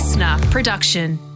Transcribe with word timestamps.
listener 0.00 0.38
production. 0.50 1.29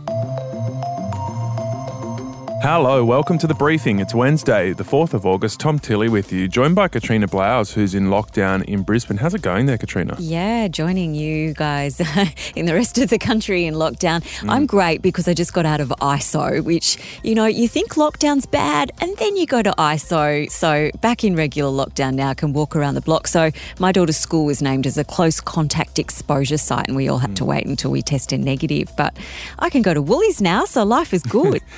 Hello, 2.63 3.05
welcome 3.05 3.37
to 3.39 3.47
the 3.47 3.55
briefing. 3.55 3.99
It's 3.99 4.15
Wednesday, 4.15 4.73
the 4.73 4.85
4th 4.85 5.13
of 5.13 5.27
August. 5.27 5.61
Tom 5.61 5.79
Tilley 5.79 6.09
with 6.09 6.33
you, 6.33 6.47
joined 6.47 6.75
by 6.75 6.89
Katrina 6.89 7.27
Blowers, 7.27 7.73
who's 7.73 7.95
in 7.95 8.07
lockdown 8.07 8.65
in 8.65 8.83
Brisbane. 8.83 9.17
How's 9.17 9.35
it 9.35 9.43
going 9.43 9.67
there, 9.67 9.77
Katrina? 9.77 10.17
Yeah, 10.19 10.69
joining 10.69 11.15
you 11.15 11.53
guys 11.53 12.01
in 12.55 12.67
the 12.67 12.73
rest 12.73 12.97
of 12.99 13.11
the 13.11 13.19
country 13.19 13.67
in 13.67 13.75
lockdown. 13.75 14.23
Mm. 14.41 14.51
I'm 14.51 14.67
great 14.67 15.03
because 15.03 15.27
I 15.27 15.35
just 15.35 15.53
got 15.53 15.67
out 15.67 15.81
of 15.81 15.89
ISO, 16.01 16.63
which, 16.65 16.97
you 17.23 17.35
know, 17.35 17.45
you 17.45 17.69
think 17.69 17.95
lockdown's 17.95 18.47
bad 18.47 18.93
and 19.01 19.15
then 19.19 19.37
you 19.37 19.47
go 19.47 19.61
to 19.61 19.73
ISO. 19.73 20.51
So 20.51 20.91
back 21.01 21.25
in 21.25 21.37
regular 21.37 21.71
lockdown 21.71 22.15
now, 22.15 22.31
I 22.31 22.35
can 22.35 22.53
walk 22.53 22.77
around 22.77 22.95
the 22.95 23.03
block. 23.03 23.27
So 23.27 23.51
my 23.79 23.91
daughter's 23.91 24.17
school 24.17 24.47
was 24.47 24.63
named 24.63 24.87
as 24.87 24.97
a 24.97 25.05
close 25.05 25.41
contact 25.41 25.99
exposure 25.99 26.59
site 26.59 26.87
and 26.89 26.97
we 26.97 27.09
all 27.09 27.19
had 27.19 27.31
mm. 27.31 27.37
to 27.37 27.45
wait 27.45 27.67
until 27.67 27.91
we 27.91 28.01
tested 28.01 28.41
negative. 28.41 28.91
But 28.97 29.17
I 29.59 29.71
can 29.71 29.83
go 29.83 29.93
to 29.93 30.01
Woolies 30.01 30.41
now, 30.41 30.65
so 30.65 30.85
life 30.85 31.13
is 31.13 31.23
good. 31.25 31.61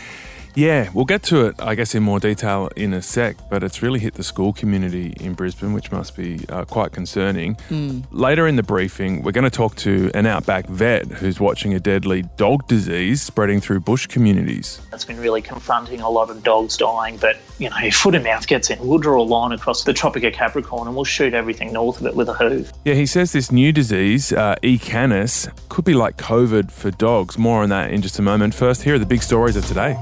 Yeah, 0.56 0.88
we'll 0.94 1.04
get 1.04 1.22
to 1.24 1.44
it, 1.44 1.56
I 1.58 1.74
guess, 1.74 1.94
in 1.94 2.02
more 2.02 2.18
detail 2.18 2.70
in 2.76 2.94
a 2.94 3.02
sec, 3.02 3.36
but 3.50 3.62
it's 3.62 3.82
really 3.82 4.00
hit 4.00 4.14
the 4.14 4.24
school 4.24 4.54
community 4.54 5.12
in 5.20 5.34
Brisbane, 5.34 5.74
which 5.74 5.92
must 5.92 6.16
be 6.16 6.46
uh, 6.48 6.64
quite 6.64 6.92
concerning. 6.92 7.56
Mm. 7.68 8.04
Later 8.10 8.46
in 8.46 8.56
the 8.56 8.62
briefing, 8.62 9.22
we're 9.22 9.32
going 9.32 9.44
to 9.44 9.50
talk 9.50 9.76
to 9.76 10.10
an 10.14 10.24
outback 10.24 10.66
vet 10.66 11.08
who's 11.08 11.38
watching 11.38 11.74
a 11.74 11.78
deadly 11.78 12.22
dog 12.38 12.66
disease 12.68 13.20
spreading 13.20 13.60
through 13.60 13.80
bush 13.80 14.06
communities. 14.06 14.80
It's 14.94 15.04
been 15.04 15.20
really 15.20 15.42
confronting 15.42 16.00
a 16.00 16.08
lot 16.08 16.30
of 16.30 16.42
dogs 16.42 16.78
dying, 16.78 17.18
but, 17.18 17.36
you 17.58 17.68
know, 17.68 17.90
foot 17.90 18.14
and 18.14 18.24
mouth 18.24 18.46
gets 18.46 18.70
in. 18.70 18.78
We'll 18.78 18.96
draw 18.96 19.20
a 19.20 19.24
line 19.24 19.52
across 19.52 19.84
the 19.84 19.92
Tropic 19.92 20.24
of 20.24 20.32
Capricorn 20.32 20.86
and 20.86 20.96
we'll 20.96 21.04
shoot 21.04 21.34
everything 21.34 21.70
north 21.70 22.00
of 22.00 22.06
it 22.06 22.16
with 22.16 22.30
a 22.30 22.34
hoof. 22.34 22.72
Yeah, 22.86 22.94
he 22.94 23.04
says 23.04 23.32
this 23.32 23.52
new 23.52 23.72
disease, 23.72 24.32
uh, 24.32 24.56
E. 24.62 24.78
canis, 24.78 25.48
could 25.68 25.84
be 25.84 25.92
like 25.92 26.16
COVID 26.16 26.70
for 26.70 26.90
dogs. 26.90 27.36
More 27.36 27.62
on 27.62 27.68
that 27.68 27.92
in 27.92 28.00
just 28.00 28.18
a 28.18 28.22
moment. 28.22 28.54
First, 28.54 28.84
here 28.84 28.94
are 28.94 28.98
the 28.98 29.04
big 29.04 29.22
stories 29.22 29.56
of 29.56 29.66
today. 29.66 29.98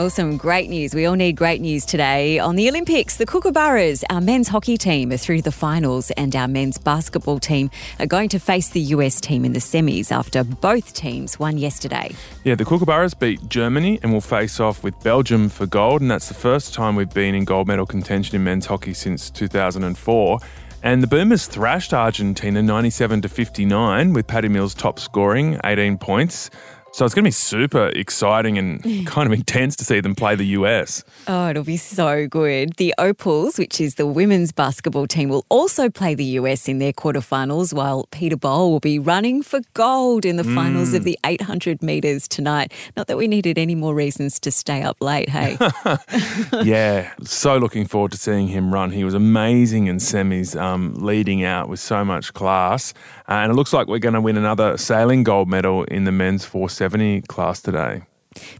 Well, 0.00 0.08
some 0.08 0.38
great 0.38 0.70
news. 0.70 0.94
We 0.94 1.04
all 1.04 1.14
need 1.14 1.36
great 1.36 1.60
news 1.60 1.84
today. 1.84 2.38
On 2.38 2.56
the 2.56 2.70
Olympics, 2.70 3.18
the 3.18 3.26
Kookaburras, 3.26 4.02
our 4.08 4.22
men's 4.22 4.48
hockey 4.48 4.78
team, 4.78 5.12
are 5.12 5.18
through 5.18 5.42
the 5.42 5.52
finals, 5.52 6.10
and 6.12 6.34
our 6.34 6.48
men's 6.48 6.78
basketball 6.78 7.38
team 7.38 7.70
are 7.98 8.06
going 8.06 8.30
to 8.30 8.38
face 8.38 8.70
the 8.70 8.80
US 8.80 9.20
team 9.20 9.44
in 9.44 9.52
the 9.52 9.58
semis 9.58 10.10
after 10.10 10.42
both 10.42 10.94
teams 10.94 11.38
won 11.38 11.58
yesterday. 11.58 12.12
Yeah, 12.44 12.54
the 12.54 12.64
Kookaburras 12.64 13.12
beat 13.18 13.46
Germany 13.50 14.00
and 14.02 14.10
will 14.10 14.22
face 14.22 14.58
off 14.58 14.82
with 14.82 14.98
Belgium 15.02 15.50
for 15.50 15.66
gold, 15.66 16.00
and 16.00 16.10
that's 16.10 16.28
the 16.28 16.34
first 16.34 16.72
time 16.72 16.96
we've 16.96 17.12
been 17.12 17.34
in 17.34 17.44
gold 17.44 17.68
medal 17.68 17.84
contention 17.84 18.34
in 18.36 18.42
men's 18.42 18.64
hockey 18.64 18.94
since 18.94 19.28
2004. 19.28 20.38
And 20.82 21.02
the 21.02 21.08
Boomers 21.08 21.46
thrashed 21.46 21.92
Argentina 21.92 22.62
97 22.62 23.20
to 23.20 23.28
59 23.28 24.14
with 24.14 24.26
Patty 24.26 24.48
Mills 24.48 24.72
top 24.72 24.98
scoring 24.98 25.60
18 25.62 25.98
points. 25.98 26.48
So 26.92 27.04
it's 27.04 27.14
going 27.14 27.22
to 27.22 27.28
be 27.28 27.32
super 27.32 27.86
exciting 27.88 28.58
and 28.58 28.82
kind 29.06 29.26
of 29.26 29.32
intense 29.32 29.76
to 29.76 29.84
see 29.84 30.00
them 30.00 30.14
play 30.14 30.34
the 30.34 30.46
US. 30.46 31.04
Oh, 31.28 31.48
it'll 31.48 31.62
be 31.62 31.76
so 31.76 32.26
good. 32.26 32.74
The 32.76 32.94
Opals, 32.98 33.58
which 33.58 33.80
is 33.80 33.94
the 33.94 34.06
women's 34.06 34.50
basketball 34.50 35.06
team, 35.06 35.28
will 35.28 35.46
also 35.48 35.88
play 35.88 36.14
the 36.14 36.24
US 36.24 36.68
in 36.68 36.78
their 36.78 36.92
quarterfinals, 36.92 37.72
while 37.72 38.08
Peter 38.10 38.36
Bol 38.36 38.72
will 38.72 38.80
be 38.80 38.98
running 38.98 39.42
for 39.42 39.60
gold 39.74 40.24
in 40.24 40.36
the 40.36 40.42
mm. 40.42 40.54
finals 40.54 40.92
of 40.92 41.02
mm. 41.02 41.06
the 41.06 41.18
800 41.24 41.80
metres 41.82 42.26
tonight. 42.26 42.72
Not 42.96 43.06
that 43.06 43.16
we 43.16 43.28
needed 43.28 43.56
any 43.56 43.76
more 43.76 43.94
reasons 43.94 44.40
to 44.40 44.50
stay 44.50 44.82
up 44.82 44.96
late, 45.00 45.28
hey? 45.28 45.56
yeah, 46.64 47.12
so 47.22 47.56
looking 47.56 47.86
forward 47.86 48.10
to 48.12 48.18
seeing 48.18 48.48
him 48.48 48.74
run. 48.74 48.90
He 48.90 49.04
was 49.04 49.14
amazing 49.14 49.86
in 49.86 49.96
semis, 49.96 50.60
um, 50.60 50.94
leading 50.94 51.44
out 51.44 51.68
with 51.68 51.78
so 51.78 52.04
much 52.04 52.34
class. 52.34 52.92
Uh, 53.28 53.34
and 53.34 53.52
it 53.52 53.54
looks 53.54 53.72
like 53.72 53.86
we're 53.86 53.98
going 53.98 54.14
to 54.14 54.20
win 54.20 54.36
another 54.36 54.76
sailing 54.76 55.22
gold 55.22 55.48
medal 55.48 55.84
in 55.84 56.02
the 56.02 56.12
men's 56.12 56.44
470 56.80 57.22
class 57.22 57.60
today. 57.60 58.02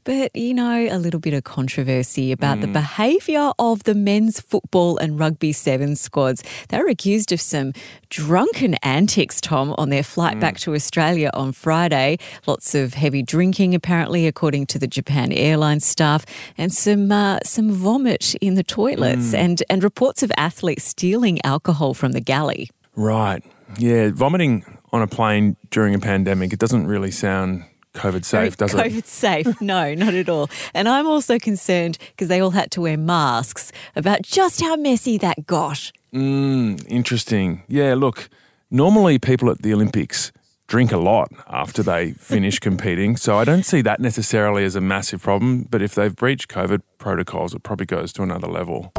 But, 0.04 0.34
you 0.34 0.52
know, 0.52 0.88
a 0.90 0.98
little 0.98 1.20
bit 1.20 1.32
of 1.32 1.44
controversy 1.44 2.32
about 2.32 2.58
mm. 2.58 2.62
the 2.62 2.66
behaviour 2.66 3.52
of 3.58 3.84
the 3.84 3.94
men's 3.94 4.40
football 4.40 4.98
and 4.98 5.18
rugby 5.18 5.52
seven 5.52 5.94
squads. 5.94 6.42
They 6.68 6.78
were 6.78 6.88
accused 6.88 7.30
of 7.32 7.40
some 7.40 7.72
drunken 8.10 8.74
antics, 8.82 9.40
Tom, 9.40 9.74
on 9.78 9.88
their 9.88 10.02
flight 10.02 10.36
mm. 10.36 10.40
back 10.40 10.58
to 10.58 10.74
Australia 10.74 11.30
on 11.34 11.52
Friday. 11.52 12.18
Lots 12.46 12.74
of 12.74 12.94
heavy 12.94 13.22
drinking, 13.22 13.74
apparently, 13.74 14.26
according 14.26 14.66
to 14.66 14.78
the 14.78 14.88
Japan 14.88 15.32
Airlines 15.32 15.86
staff, 15.86 16.26
and 16.58 16.72
some 16.72 17.10
uh, 17.12 17.38
some 17.44 17.70
vomit 17.70 18.34
in 18.42 18.56
the 18.56 18.64
toilets, 18.64 19.32
mm. 19.32 19.38
and, 19.38 19.62
and 19.70 19.84
reports 19.84 20.22
of 20.24 20.32
athletes 20.36 20.84
stealing 20.84 21.40
alcohol 21.44 21.94
from 21.94 22.12
the 22.12 22.20
galley. 22.20 22.68
Right. 22.96 23.42
Yeah, 23.78 24.10
vomiting 24.12 24.64
on 24.92 25.00
a 25.00 25.06
plane 25.06 25.56
during 25.70 25.94
a 25.94 26.00
pandemic, 26.00 26.52
it 26.52 26.58
doesn't 26.58 26.88
really 26.88 27.12
sound 27.12 27.64
COVID 27.94 28.24
safe, 28.24 28.56
does 28.56 28.72
COVID 28.72 28.86
it? 28.86 28.92
COVID 28.92 29.04
safe. 29.06 29.60
No, 29.60 29.94
not 29.94 30.14
at 30.14 30.28
all. 30.28 30.48
And 30.74 30.88
I'm 30.88 31.06
also 31.06 31.38
concerned 31.38 31.98
because 32.10 32.28
they 32.28 32.40
all 32.40 32.50
had 32.50 32.70
to 32.72 32.80
wear 32.80 32.96
masks 32.96 33.72
about 33.96 34.22
just 34.22 34.60
how 34.60 34.76
messy 34.76 35.18
that 35.18 35.46
got. 35.46 35.92
Mm, 36.14 36.84
interesting. 36.88 37.62
Yeah, 37.68 37.94
look, 37.94 38.28
normally 38.70 39.18
people 39.18 39.50
at 39.50 39.62
the 39.62 39.72
Olympics 39.72 40.32
drink 40.66 40.92
a 40.92 40.98
lot 40.98 41.32
after 41.48 41.82
they 41.82 42.12
finish 42.12 42.58
competing. 42.68 43.16
So 43.16 43.36
I 43.36 43.44
don't 43.44 43.64
see 43.64 43.82
that 43.82 44.00
necessarily 44.00 44.64
as 44.64 44.76
a 44.76 44.80
massive 44.80 45.20
problem. 45.20 45.66
But 45.68 45.82
if 45.82 45.94
they've 45.94 46.14
breached 46.14 46.48
COVID 46.48 46.82
protocols, 46.98 47.54
it 47.54 47.62
probably 47.62 47.86
goes 47.86 48.12
to 48.14 48.22
another 48.22 48.46
level. 48.46 48.92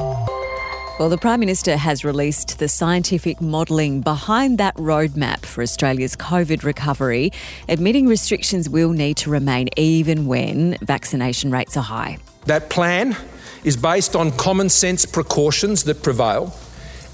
Well, 1.02 1.10
the 1.10 1.18
Prime 1.18 1.40
Minister 1.40 1.78
has 1.78 2.06
released 2.06 2.60
the 2.60 2.68
scientific 2.68 3.42
modelling 3.42 4.02
behind 4.02 4.60
that 4.60 4.76
roadmap 4.76 5.48
for 5.48 5.64
Australia's 5.64 6.16
COVID 6.16 6.64
recovery, 6.64 7.32
admitting 7.68 8.06
restrictions 8.06 8.70
will 8.70 8.92
need 8.92 9.18
to 9.18 9.32
remain 9.32 9.70
even 9.78 10.28
when 10.28 10.78
vaccination 10.84 11.50
rates 11.50 11.76
are 11.76 11.82
high. 11.82 12.20
That 12.46 12.70
plan 12.70 13.18
is 13.64 13.76
based 13.76 14.16
on 14.16 14.30
common 14.34 14.70
sense 14.70 15.08
precautions 15.08 15.86
that 15.86 16.04
prevail 16.04 16.54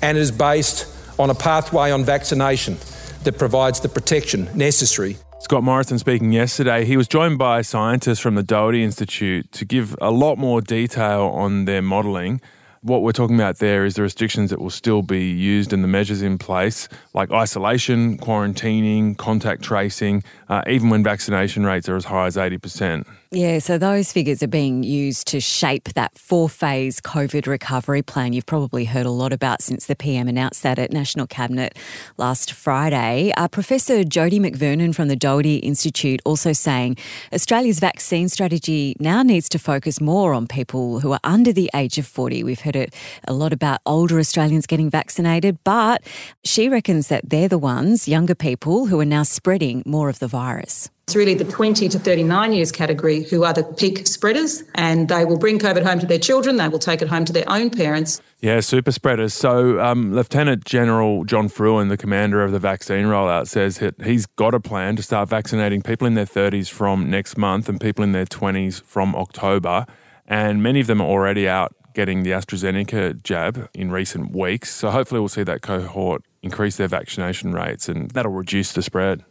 and 0.01 0.17
is 0.17 0.33
based 0.33 0.85
on 1.17 1.29
a 1.29 1.33
pathway 1.33 1.89
on 1.89 2.03
vaccination 2.03 2.75
that 3.23 3.37
provides 3.37 3.79
the 3.79 3.87
protection 3.87 4.49
necessary 4.53 5.15
Scott 5.39 5.63
Morrison 5.63 5.97
speaking 5.97 6.33
yesterday. 6.33 6.83
He 6.83 6.97
was 6.97 7.07
joined 7.07 7.37
by 7.37 7.61
scientists 7.61 8.19
from 8.19 8.35
the 8.35 8.43
Doherty 8.43 8.83
Institute 8.83 9.49
to 9.53 9.65
give 9.65 9.95
a 10.01 10.11
lot 10.11 10.37
more 10.37 10.61
detail 10.61 11.31
on 11.33 11.65
their 11.65 11.81
modelling. 11.81 12.41
What 12.87 13.01
we're 13.01 13.11
talking 13.11 13.35
about 13.35 13.57
there 13.57 13.83
is 13.83 13.95
the 13.95 14.01
restrictions 14.01 14.49
that 14.49 14.61
will 14.61 14.69
still 14.69 15.01
be 15.01 15.29
used 15.29 15.73
and 15.73 15.83
the 15.83 15.89
measures 15.89 16.21
in 16.21 16.37
place, 16.37 16.87
like 17.13 17.29
isolation, 17.31 18.17
quarantining, 18.17 19.17
contact 19.17 19.61
tracing, 19.61 20.23
uh, 20.47 20.61
even 20.69 20.89
when 20.89 21.03
vaccination 21.03 21.65
rates 21.65 21.89
are 21.89 21.97
as 21.97 22.05
high 22.05 22.27
as 22.27 22.37
80%. 22.37 23.05
Yeah, 23.29 23.59
so 23.59 23.77
those 23.77 24.13
figures 24.13 24.41
are 24.41 24.47
being 24.47 24.83
used 24.83 25.27
to 25.27 25.41
shape 25.41 25.89
that 25.95 26.17
four 26.17 26.47
phase 26.47 27.01
COVID 27.01 27.45
recovery 27.45 28.01
plan 28.01 28.31
you've 28.31 28.45
probably 28.45 28.85
heard 28.85 29.05
a 29.05 29.11
lot 29.11 29.33
about 29.33 29.61
since 29.61 29.85
the 29.85 29.97
PM 29.97 30.29
announced 30.29 30.63
that 30.63 30.79
at 30.79 30.93
National 30.93 31.27
Cabinet 31.27 31.77
last 32.15 32.53
Friday. 32.53 33.33
Uh, 33.35 33.49
Professor 33.49 34.05
Jodie 34.05 34.39
McVernon 34.39 34.95
from 34.95 35.09
the 35.09 35.17
Doherty 35.17 35.57
Institute 35.57 36.21
also 36.23 36.53
saying 36.53 36.95
Australia's 37.33 37.81
vaccine 37.81 38.29
strategy 38.29 38.95
now 38.97 39.23
needs 39.23 39.49
to 39.49 39.59
focus 39.59 39.99
more 39.99 40.33
on 40.33 40.47
people 40.47 41.01
who 41.01 41.11
are 41.11 41.19
under 41.25 41.51
the 41.51 41.69
age 41.75 41.97
of 41.97 42.07
40. 42.07 42.45
We've 42.45 42.61
heard 42.61 42.77
it 42.77 42.95
a 43.27 43.33
lot 43.33 43.51
about 43.51 43.81
older 43.85 44.19
Australians 44.19 44.65
getting 44.65 44.89
vaccinated, 44.89 45.57
but 45.65 46.01
she 46.45 46.69
reckons 46.69 47.09
that 47.09 47.29
they're 47.29 47.49
the 47.49 47.57
ones, 47.57 48.07
younger 48.07 48.35
people, 48.35 48.85
who 48.85 48.97
are 49.01 49.05
now 49.05 49.23
spreading 49.23 49.83
more 49.85 50.07
of 50.07 50.19
the 50.19 50.29
virus. 50.29 50.89
It's 51.07 51.15
really 51.15 51.35
the 51.35 51.45
20 51.45 51.87
to 51.87 51.99
39 51.99 52.51
years 52.51 52.69
category 52.69 53.23
who 53.23 53.45
are 53.45 53.53
the 53.53 53.63
peak 53.63 54.05
spreaders, 54.05 54.63
and 54.75 55.07
they 55.07 55.23
will 55.23 55.37
bring 55.37 55.57
COVID 55.57 55.85
home 55.85 55.99
to 55.99 56.05
their 56.05 56.19
children. 56.19 56.57
They 56.57 56.67
will 56.67 56.79
take 56.79 57.01
it 57.01 57.07
home 57.07 57.23
to 57.23 57.31
their 57.31 57.49
own 57.49 57.69
parents. 57.69 58.21
Yeah, 58.41 58.59
super 58.59 58.91
spreaders. 58.91 59.33
So, 59.33 59.79
um, 59.79 60.13
Lieutenant 60.13 60.65
General 60.65 61.23
John 61.23 61.47
Frewen, 61.47 61.87
the 61.87 61.95
commander 61.95 62.43
of 62.43 62.51
the 62.51 62.59
vaccine 62.59 63.05
rollout, 63.05 63.47
says 63.47 63.77
that 63.77 64.01
he's 64.01 64.25
got 64.25 64.53
a 64.53 64.59
plan 64.59 64.97
to 64.97 65.01
start 65.01 65.29
vaccinating 65.29 65.81
people 65.81 66.05
in 66.07 66.15
their 66.15 66.25
30s 66.25 66.69
from 66.69 67.09
next 67.09 67.37
month 67.37 67.69
and 67.69 67.79
people 67.79 68.03
in 68.03 68.11
their 68.11 68.25
20s 68.25 68.83
from 68.83 69.15
October. 69.15 69.85
And 70.27 70.61
many 70.61 70.81
of 70.81 70.87
them 70.87 70.99
are 70.99 71.07
already 71.07 71.47
out 71.47 71.73
getting 71.93 72.23
the 72.23 72.31
AstraZeneca 72.31 73.23
jab 73.23 73.69
in 73.73 73.91
recent 73.91 74.35
weeks. 74.35 74.75
So, 74.75 74.89
hopefully, 74.89 75.21
we'll 75.21 75.29
see 75.29 75.43
that 75.43 75.61
cohort 75.61 76.25
increase 76.43 76.75
their 76.75 76.89
vaccination 76.89 77.53
rates 77.53 77.87
and 77.87 78.11
that'll 78.11 78.33
reduce 78.33 78.73
the 78.73 78.83
spread. 78.83 79.23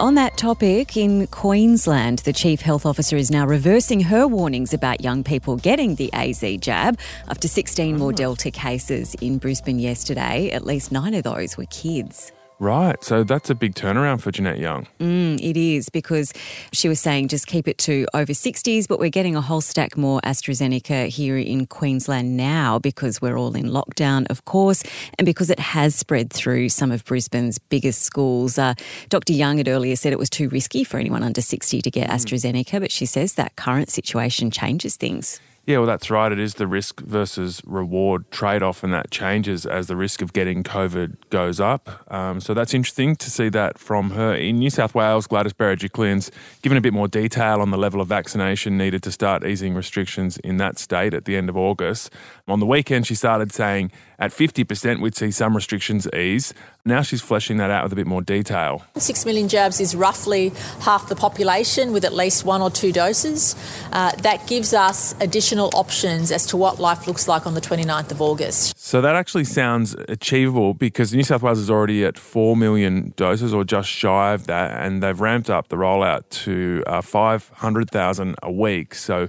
On 0.00 0.16
that 0.16 0.36
topic, 0.36 0.96
in 0.96 1.28
Queensland, 1.28 2.18
the 2.20 2.32
Chief 2.32 2.60
Health 2.60 2.84
Officer 2.84 3.16
is 3.16 3.30
now 3.30 3.46
reversing 3.46 4.00
her 4.00 4.26
warnings 4.26 4.74
about 4.74 5.00
young 5.00 5.22
people 5.22 5.56
getting 5.56 5.94
the 5.94 6.12
AZ 6.12 6.44
jab 6.58 6.98
after 7.28 7.46
16 7.46 7.96
more 7.96 8.10
ah. 8.10 8.16
Delta 8.16 8.50
cases 8.50 9.14
in 9.20 9.38
Brisbane 9.38 9.78
yesterday. 9.78 10.50
At 10.50 10.66
least 10.66 10.90
nine 10.90 11.14
of 11.14 11.22
those 11.22 11.56
were 11.56 11.66
kids. 11.66 12.32
Right. 12.60 13.02
So 13.02 13.24
that's 13.24 13.50
a 13.50 13.54
big 13.54 13.74
turnaround 13.74 14.20
for 14.20 14.30
Jeanette 14.30 14.58
Young. 14.58 14.86
Mm, 15.00 15.40
it 15.42 15.56
is 15.56 15.88
because 15.88 16.32
she 16.72 16.88
was 16.88 17.00
saying 17.00 17.28
just 17.28 17.46
keep 17.46 17.66
it 17.66 17.78
to 17.78 18.06
over 18.14 18.32
60s, 18.32 18.86
but 18.86 19.00
we're 19.00 19.10
getting 19.10 19.34
a 19.34 19.40
whole 19.40 19.60
stack 19.60 19.96
more 19.96 20.20
AstraZeneca 20.22 21.08
here 21.08 21.36
in 21.36 21.66
Queensland 21.66 22.36
now 22.36 22.78
because 22.78 23.20
we're 23.20 23.36
all 23.36 23.56
in 23.56 23.66
lockdown, 23.66 24.26
of 24.30 24.44
course, 24.44 24.84
and 25.18 25.26
because 25.26 25.50
it 25.50 25.58
has 25.58 25.94
spread 25.94 26.32
through 26.32 26.68
some 26.68 26.92
of 26.92 27.04
Brisbane's 27.04 27.58
biggest 27.58 28.02
schools. 28.02 28.56
Uh, 28.56 28.74
Dr. 29.08 29.32
Young 29.32 29.58
had 29.58 29.68
earlier 29.68 29.96
said 29.96 30.12
it 30.12 30.18
was 30.18 30.30
too 30.30 30.48
risky 30.48 30.84
for 30.84 30.98
anyone 30.98 31.22
under 31.22 31.40
60 31.40 31.82
to 31.82 31.90
get 31.90 32.08
mm. 32.08 32.14
AstraZeneca, 32.14 32.80
but 32.80 32.92
she 32.92 33.06
says 33.06 33.34
that 33.34 33.56
current 33.56 33.90
situation 33.90 34.50
changes 34.50 34.96
things. 34.96 35.40
Yeah, 35.66 35.78
well, 35.78 35.86
that's 35.86 36.10
right. 36.10 36.30
It 36.30 36.38
is 36.38 36.54
the 36.54 36.66
risk 36.66 37.00
versus 37.00 37.62
reward 37.64 38.30
trade 38.30 38.62
off, 38.62 38.84
and 38.84 38.92
that 38.92 39.10
changes 39.10 39.64
as 39.64 39.86
the 39.86 39.96
risk 39.96 40.20
of 40.20 40.34
getting 40.34 40.62
COVID 40.62 41.16
goes 41.30 41.58
up. 41.58 42.04
Um, 42.12 42.42
so 42.42 42.52
that's 42.52 42.74
interesting 42.74 43.16
to 43.16 43.30
see 43.30 43.48
that 43.48 43.78
from 43.78 44.10
her. 44.10 44.34
In 44.34 44.58
New 44.58 44.68
South 44.68 44.94
Wales, 44.94 45.26
Gladys 45.26 45.54
Berejiklian's 45.54 46.30
given 46.60 46.76
a 46.76 46.82
bit 46.82 46.92
more 46.92 47.08
detail 47.08 47.62
on 47.62 47.70
the 47.70 47.78
level 47.78 48.02
of 48.02 48.08
vaccination 48.08 48.76
needed 48.76 49.02
to 49.04 49.10
start 49.10 49.46
easing 49.46 49.74
restrictions 49.74 50.36
in 50.38 50.58
that 50.58 50.78
state 50.78 51.14
at 51.14 51.24
the 51.24 51.34
end 51.34 51.48
of 51.48 51.56
August. 51.56 52.12
On 52.46 52.60
the 52.60 52.66
weekend, 52.66 53.06
she 53.06 53.14
started 53.14 53.50
saying 53.50 53.90
at 54.18 54.30
50%, 54.30 55.00
we'd 55.00 55.16
see 55.16 55.30
some 55.30 55.54
restrictions 55.54 56.08
ease. 56.14 56.54
Now 56.84 57.02
she's 57.02 57.22
fleshing 57.22 57.56
that 57.56 57.70
out 57.70 57.84
with 57.84 57.92
a 57.92 57.96
bit 57.96 58.06
more 58.06 58.22
detail. 58.22 58.84
Six 58.96 59.24
million 59.24 59.48
jabs 59.48 59.80
is 59.80 59.96
roughly 59.96 60.50
half 60.80 61.08
the 61.08 61.16
population 61.16 61.92
with 61.92 62.04
at 62.04 62.12
least 62.12 62.44
one 62.44 62.60
or 62.60 62.70
two 62.70 62.92
doses. 62.92 63.56
Uh, 63.92 64.12
that 64.16 64.46
gives 64.46 64.74
us 64.74 65.14
additional 65.20 65.70
options 65.74 66.30
as 66.30 66.46
to 66.46 66.56
what 66.56 66.78
life 66.78 67.06
looks 67.06 67.26
like 67.26 67.46
on 67.46 67.54
the 67.54 67.60
29th 67.60 68.10
of 68.10 68.20
August. 68.20 68.78
So 68.78 69.00
that 69.00 69.16
actually 69.16 69.44
sounds 69.44 69.94
achievable 70.08 70.74
because 70.74 71.14
New 71.14 71.22
South 71.22 71.42
Wales 71.42 71.58
is 71.58 71.70
already 71.70 72.04
at 72.04 72.18
4 72.18 72.56
million 72.56 73.14
doses 73.16 73.54
or 73.54 73.64
just 73.64 73.88
shy 73.88 74.34
of 74.34 74.46
that, 74.46 74.84
and 74.84 75.02
they've 75.02 75.18
ramped 75.18 75.50
up 75.50 75.68
the 75.68 75.76
rollout 75.76 76.28
to 76.30 76.82
uh, 76.86 77.00
500,000 77.00 78.36
a 78.42 78.52
week. 78.52 78.94
So 78.94 79.28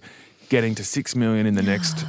getting 0.50 0.76
to 0.76 0.84
6 0.84 1.16
million 1.16 1.46
in 1.46 1.56
the 1.56 1.64
next 1.64 2.06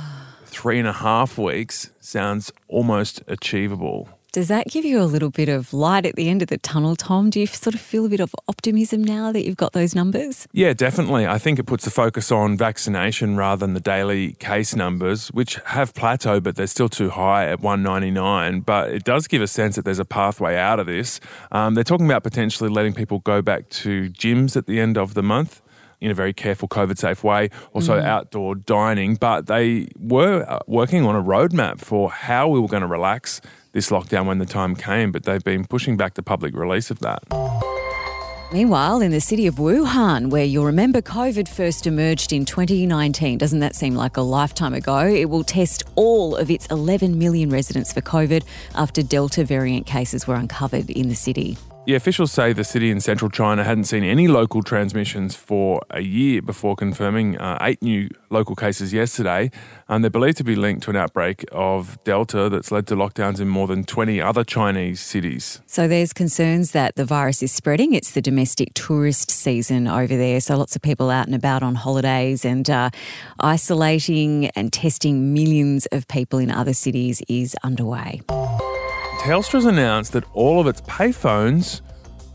three 0.57 0.79
and 0.79 0.89
a 0.89 0.93
half 0.93 1.37
weeks 1.37 1.91
sounds 2.01 2.51
almost 2.67 3.23
achievable. 3.29 4.09
Does 4.33 4.49
that 4.49 4.69
give 4.69 4.87
you 4.87 5.01
a 5.01 5.05
little 5.05 5.29
bit 5.29 5.51
of 5.51 5.75
light 5.75 6.07
at 6.07 6.17
the 6.17 6.31
end 6.31 6.41
of 6.41 6.49
the 6.49 6.57
tunnel, 6.59 6.97
Tom? 6.97 7.29
Do 7.29 7.41
you 7.41 7.47
sort 7.47 7.75
of 7.75 7.81
feel 7.81 8.07
a 8.07 8.09
bit 8.09 8.21
of 8.21 8.35
optimism 8.49 9.05
now 9.05 9.33
that 9.33 9.45
you've 9.45 9.57
got 9.57 9.75
those 9.75 9.95
numbers? 9.95 10.47
Yeah, 10.53 10.73
definitely. 10.73 11.27
I 11.27 11.37
think 11.39 11.59
it 11.59 11.65
puts 11.65 11.85
the 11.85 11.91
focus 11.91 12.33
on 12.33 12.57
vaccination 12.57 13.37
rather 13.37 13.61
than 13.61 13.75
the 13.75 13.81
daily 13.81 14.33
case 14.33 14.75
numbers, 14.75 15.29
which 15.29 15.57
have 15.67 15.93
plateaued, 15.93 16.43
but 16.43 16.57
they're 16.57 16.67
still 16.67 16.89
too 16.89 17.11
high 17.11 17.47
at 17.47 17.61
199. 17.61 18.61
But 18.61 18.91
it 18.91 19.05
does 19.05 19.27
give 19.27 19.43
a 19.43 19.47
sense 19.47 19.77
that 19.77 19.85
there's 19.85 19.99
a 19.99 20.05
pathway 20.07 20.57
out 20.57 20.81
of 20.81 20.87
this. 20.87 21.21
Um, 21.53 21.75
they're 21.75 21.85
talking 21.85 22.07
about 22.07 22.23
potentially 22.23 22.71
letting 22.71 22.95
people 22.95 23.21
go 23.21 23.41
back 23.43 23.69
to 23.71 24.11
gyms 24.11 24.57
at 24.57 24.67
the 24.67 24.81
end 24.81 24.97
of 24.97 25.15
the 25.15 25.23
month 25.23 25.61
in 26.01 26.11
a 26.11 26.15
very 26.15 26.33
careful 26.33 26.69
COVID 26.69 26.99
safe 26.99 27.25
way, 27.25 27.51
also 27.73 27.99
mm. 27.99 28.05
outdoor 28.05 28.55
dining. 28.55 29.15
But 29.15 29.47
they 29.47 29.89
were 29.99 30.45
uh, 30.49 30.61
working 30.67 31.05
on 31.05 31.17
a 31.17 31.23
roadmap 31.23 31.81
for 31.81 32.11
how 32.11 32.49
we 32.49 32.61
were 32.61 32.69
going 32.69 32.83
to 32.83 32.87
relax 32.87 33.41
this 33.73 33.91
lockdown 33.91 34.27
when 34.27 34.39
the 34.39 34.47
time 34.47 34.75
came, 34.75 35.13
but 35.13 35.25
they've 35.25 35.45
been 35.45 35.65
pushing 35.65 35.97
back 35.97 36.15
the 36.15 36.23
public 36.23 36.55
release 36.55 36.91
of 36.91 37.01
that. 37.01 37.23
Meanwhile, 38.53 39.01
in 39.01 39.11
the 39.11 39.21
city 39.21 39.49
of 39.49 39.57
Wuhan, 39.57 40.31
where 40.31 40.45
you'll 40.45 40.67
remember 40.67 41.03
COVID 41.03 41.49
first 41.49 41.85
emerged 41.87 42.33
in 42.33 42.45
2019, 42.45 43.39
doesn't 43.39 43.59
that 43.59 43.75
seem 43.75 43.97
like 43.97 44.17
a 44.17 44.23
lifetime 44.23 44.73
ago? 44.73 44.99
It 44.99 45.27
will 45.27 45.43
test 45.43 45.83
all 45.97 46.37
of 46.37 46.49
its 46.49 46.67
11 46.67 47.19
million 47.19 47.51
residents 47.51 47.93
for 47.93 48.01
COVID 48.03 48.45
after 48.77 49.03
Delta 49.03 49.45
variant 49.45 49.85
cases 49.87 50.29
were 50.29 50.37
uncovered 50.37 50.91
in 50.91 51.09
the 51.09 51.17
city. 51.17 51.59
Yeah, 51.87 51.95
officials 51.95 52.33
say 52.33 52.53
the 52.53 52.65
city 52.65 52.91
in 52.91 53.01
central 53.01 53.31
China 53.31 53.63
hadn't 53.63 53.85
seen 53.85 54.03
any 54.03 54.27
local 54.27 54.61
transmissions 54.61 55.37
for 55.37 55.81
a 55.89 56.01
year 56.01 56.43
before 56.43 56.75
confirming 56.75 57.39
uh, 57.39 57.59
eight 57.61 57.81
new 57.81 58.09
local 58.29 58.57
cases 58.57 58.93
yesterday. 58.93 59.53
And 59.89 60.03
they're 60.03 60.11
believed 60.11 60.37
to 60.39 60.45
be 60.45 60.57
linked 60.57 60.83
to 60.83 60.91
an 60.91 60.97
outbreak 60.97 61.45
of 61.53 62.03
Delta 62.03 62.49
that's 62.49 62.73
led 62.73 62.89
to 62.89 62.97
lockdowns 62.97 63.41
in 63.41 63.47
more 63.47 63.69
than 63.69 63.85
20 63.85 64.21
other 64.21 64.43
Chinese 64.43 64.99
cities. 64.99 65.61
So 65.67 65.87
there's 65.87 66.13
concerns 66.13 66.73
that 66.73 66.97
the 66.97 67.05
virus 67.05 67.41
is 67.41 67.53
spreading. 67.53 67.93
It's 67.93 68.11
the 68.11 68.21
domestic 68.21 68.75
tourist 68.75 69.31
season 69.31 69.87
over 69.87 70.17
there. 70.17 70.41
So 70.41 70.57
lots 70.57 70.75
of 70.75 70.83
people 70.83 71.09
out 71.09 71.27
and 71.27 71.37
about 71.37 71.63
on 71.63 71.77
holidays 71.77 72.45
and 72.45 72.69
uh, 72.69 72.91
isolating 73.39 74.47
and 74.57 74.73
testing 74.73 75.33
millions 75.33 75.87
of 75.93 76.09
people 76.09 76.41
in 76.41 76.51
other 76.51 76.75
cities 76.75 77.23
is 77.29 77.55
underway. 77.63 78.23
Telstra's 79.19 79.65
announced 79.65 80.13
that 80.13 80.25
all 80.35 80.61
of 80.61 80.67
its 80.67 80.81
payphones 80.83 81.81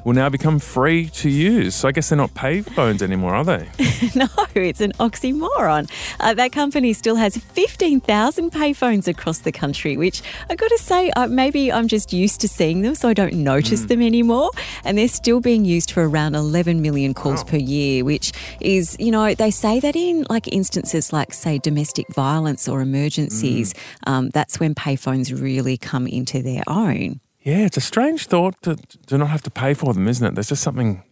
will 0.04 0.14
now 0.14 0.30
become 0.30 0.60
free 0.60 1.10
to 1.10 1.30
use. 1.30 1.76
So 1.76 1.88
I 1.88 1.92
guess 1.92 2.10
they're 2.10 2.18
not 2.18 2.34
payphones 2.34 3.02
anymore, 3.02 3.36
are 3.36 3.44
they? 3.44 3.70
no, 4.16 4.28
it's 4.56 4.82
an 4.82 4.94
oxymoron. 4.94 5.90
Uh, 6.20 6.34
that 6.34 6.52
company 6.52 6.94
still 6.94 7.16
has 7.16 7.38
15,000 7.38 8.52
payphones 8.52 9.08
across 9.08 9.40
the 9.40 9.52
country, 9.52 9.98
which 9.98 10.22
I 10.50 10.56
got 10.56 10.70
to 10.70 10.78
say, 10.78 11.12
uh, 11.12 11.28
maybe 11.28 11.72
I'm 11.72 11.88
just 11.88 12.14
used 12.14 12.42
to 12.42 12.48
seeing 12.48 12.82
them, 12.82 12.96
so 12.96 13.10
I 13.10 13.14
don't 13.14 13.34
notice 13.36 13.86
mm. 13.86 13.88
them 13.90 14.02
anymore. 14.02 14.52
And 14.84 14.98
they're 14.98 15.08
still 15.08 15.40
being 15.40 15.66
used 15.66 15.92
for 15.92 16.08
around 16.08 16.36
11 16.36 16.82
million 16.82 17.14
calls 17.14 17.44
wow. 17.44 17.52
per 17.52 17.58
year, 17.58 18.04
which 18.04 18.32
is, 18.60 18.96
you 19.00 19.12
know, 19.12 19.34
they 19.36 19.52
say 19.52 19.80
that 19.80 19.96
in 19.96 20.26
like 20.30 20.48
instances 20.48 21.14
like, 21.14 21.34
say, 21.34 21.58
domestic 21.58 22.08
violence 22.10 22.68
or 22.68 22.82
emergencies, 22.82 23.74
mm. 23.74 24.12
um, 24.12 24.30
that's 24.30 24.60
when 24.60 24.76
payphones 24.76 25.40
really 25.40 25.78
come 25.78 26.08
into 26.08 26.42
their 26.42 26.64
own. 26.68 27.20
Yeah, 27.42 27.66
it's 27.66 27.78
a 27.78 27.82
strange 27.82 28.28
thought 28.28 28.62
to, 28.62 28.76
to 29.08 29.18
not 29.18 29.30
have 29.30 29.42
to 29.44 29.52
pay 29.52 29.74
for 29.74 29.94
them, 29.94 30.08
isn't 30.08 30.26
it? 30.26 30.36
There's 30.36 30.50
just 30.50 30.62
something 30.62 31.04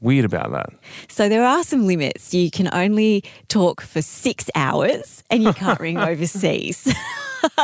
weird 0.00 0.24
about 0.24 0.52
that. 0.52 0.70
So 1.08 1.28
there 1.28 1.44
are 1.44 1.64
some 1.64 1.86
limits. 1.86 2.34
You 2.34 2.50
can 2.50 2.68
only 2.72 3.24
talk 3.48 3.80
for 3.80 4.02
six 4.02 4.50
hours 4.54 5.24
and 5.30 5.42
you 5.42 5.52
can't 5.52 5.80
ring 5.80 5.98
overseas. 6.12 6.92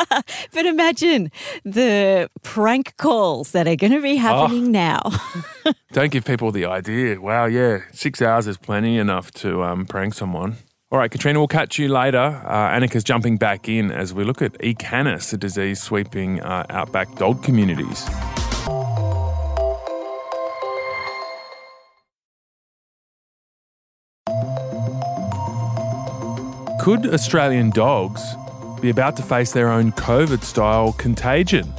but 0.53 0.67
imagine 0.67 1.31
the 1.65 2.31
prank 2.43 2.97
calls 2.97 3.53
that 3.53 3.67
are 3.67 3.76
going 3.76 3.93
to 3.93 4.03
be 4.03 4.17
happening 4.17 4.67
oh. 4.67 4.70
now. 4.70 5.73
Don't 5.93 6.11
give 6.11 6.25
people 6.25 6.50
the 6.50 6.65
idea. 6.65 7.20
Wow, 7.20 7.47
yeah, 7.47 7.81
six 7.93 8.23
hours 8.23 8.47
is 8.47 8.56
plenty 8.56 8.99
enough 8.99 9.31
to 9.32 9.62
um, 9.62 9.87
prank 9.87 10.15
someone. 10.15 10.56
All 10.94 11.00
right, 11.00 11.11
Katrina, 11.11 11.41
we'll 11.41 11.49
catch 11.49 11.76
you 11.76 11.88
later. 11.88 12.41
Uh, 12.46 12.70
Annika's 12.70 13.02
jumping 13.02 13.37
back 13.37 13.69
in 13.69 13.91
as 13.91 14.14
we 14.14 14.23
look 14.23 14.41
at 14.41 14.56
E. 14.62 14.75
canis, 14.75 15.32
a 15.32 15.37
disease 15.37 15.82
sweeping 15.82 16.41
uh, 16.41 16.67
outback 16.70 17.12
dog 17.17 17.43
communities. 17.43 18.05
Could 26.81 27.12
Australian 27.12 27.70
dogs 27.70 28.23
be 28.81 28.91
about 28.91 29.17
to 29.17 29.25
face 29.25 29.50
their 29.50 29.73
own 29.73 29.91
COVID 29.91 30.44
style 30.44 30.93
contagion? 30.93 31.75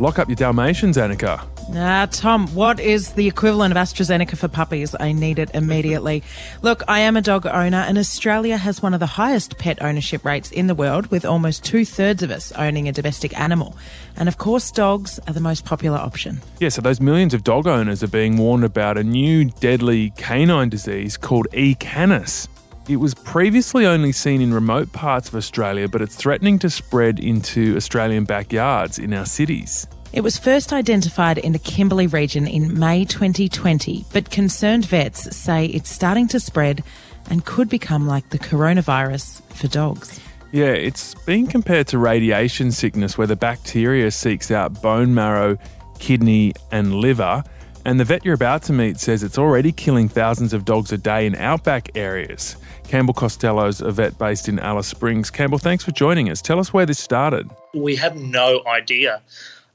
Lock 0.00 0.18
up 0.18 0.30
your 0.30 0.36
Dalmatians, 0.36 0.96
Annika. 0.96 1.53
Ah, 1.72 2.06
Tom, 2.10 2.46
what 2.48 2.78
is 2.78 3.14
the 3.14 3.26
equivalent 3.26 3.72
of 3.72 3.78
AstraZeneca 3.78 4.36
for 4.36 4.48
puppies? 4.48 4.94
I 5.00 5.12
need 5.12 5.38
it 5.38 5.50
immediately. 5.54 6.22
Look, 6.62 6.82
I 6.86 7.00
am 7.00 7.16
a 7.16 7.22
dog 7.22 7.46
owner, 7.46 7.78
and 7.78 7.96
Australia 7.96 8.56
has 8.56 8.82
one 8.82 8.92
of 8.94 9.00
the 9.00 9.06
highest 9.06 9.58
pet 9.58 9.82
ownership 9.82 10.24
rates 10.24 10.50
in 10.50 10.66
the 10.66 10.74
world, 10.74 11.06
with 11.08 11.24
almost 11.24 11.64
two 11.64 11.84
thirds 11.84 12.22
of 12.22 12.30
us 12.30 12.52
owning 12.52 12.86
a 12.86 12.92
domestic 12.92 13.38
animal. 13.38 13.76
And 14.16 14.28
of 14.28 14.38
course, 14.38 14.70
dogs 14.70 15.18
are 15.26 15.32
the 15.32 15.40
most 15.40 15.64
popular 15.64 15.98
option. 15.98 16.42
Yeah, 16.60 16.68
so 16.68 16.82
those 16.82 17.00
millions 17.00 17.34
of 17.34 17.42
dog 17.42 17.66
owners 17.66 18.02
are 18.02 18.08
being 18.08 18.36
warned 18.36 18.64
about 18.64 18.98
a 18.98 19.02
new 19.02 19.46
deadly 19.46 20.10
canine 20.16 20.68
disease 20.68 21.16
called 21.16 21.48
E. 21.54 21.74
canis. 21.76 22.46
It 22.88 22.96
was 22.96 23.14
previously 23.14 23.86
only 23.86 24.12
seen 24.12 24.42
in 24.42 24.52
remote 24.52 24.92
parts 24.92 25.28
of 25.28 25.34
Australia, 25.34 25.88
but 25.88 26.02
it's 26.02 26.14
threatening 26.14 26.58
to 26.58 26.68
spread 26.68 27.18
into 27.18 27.74
Australian 27.76 28.24
backyards 28.24 28.98
in 28.98 29.14
our 29.14 29.24
cities. 29.24 29.86
It 30.14 30.22
was 30.22 30.38
first 30.38 30.72
identified 30.72 31.38
in 31.38 31.50
the 31.50 31.58
Kimberley 31.58 32.06
region 32.06 32.46
in 32.46 32.78
May 32.78 33.04
2020, 33.04 34.04
but 34.12 34.30
concerned 34.30 34.86
vets 34.86 35.36
say 35.36 35.66
it's 35.66 35.90
starting 35.90 36.28
to 36.28 36.38
spread 36.38 36.84
and 37.30 37.44
could 37.44 37.68
become 37.68 38.06
like 38.06 38.30
the 38.30 38.38
coronavirus 38.38 39.42
for 39.52 39.66
dogs. 39.66 40.20
Yeah, 40.52 40.66
it's 40.66 41.16
being 41.26 41.48
compared 41.48 41.88
to 41.88 41.98
radiation 41.98 42.70
sickness, 42.70 43.18
where 43.18 43.26
the 43.26 43.34
bacteria 43.34 44.12
seeks 44.12 44.52
out 44.52 44.80
bone 44.80 45.14
marrow, 45.14 45.58
kidney, 45.98 46.52
and 46.70 46.94
liver. 46.94 47.42
And 47.84 47.98
the 47.98 48.04
vet 48.04 48.24
you're 48.24 48.34
about 48.34 48.62
to 48.64 48.72
meet 48.72 49.00
says 49.00 49.24
it's 49.24 49.36
already 49.36 49.72
killing 49.72 50.08
thousands 50.08 50.52
of 50.52 50.64
dogs 50.64 50.92
a 50.92 50.96
day 50.96 51.26
in 51.26 51.34
outback 51.34 51.90
areas. 51.96 52.56
Campbell 52.84 53.14
Costello's 53.14 53.80
a 53.80 53.90
vet 53.90 54.16
based 54.16 54.48
in 54.48 54.60
Alice 54.60 54.86
Springs. 54.86 55.28
Campbell, 55.28 55.58
thanks 55.58 55.82
for 55.82 55.90
joining 55.90 56.30
us. 56.30 56.40
Tell 56.40 56.60
us 56.60 56.72
where 56.72 56.86
this 56.86 57.00
started. 57.00 57.50
We 57.74 57.96
have 57.96 58.14
no 58.14 58.62
idea. 58.68 59.20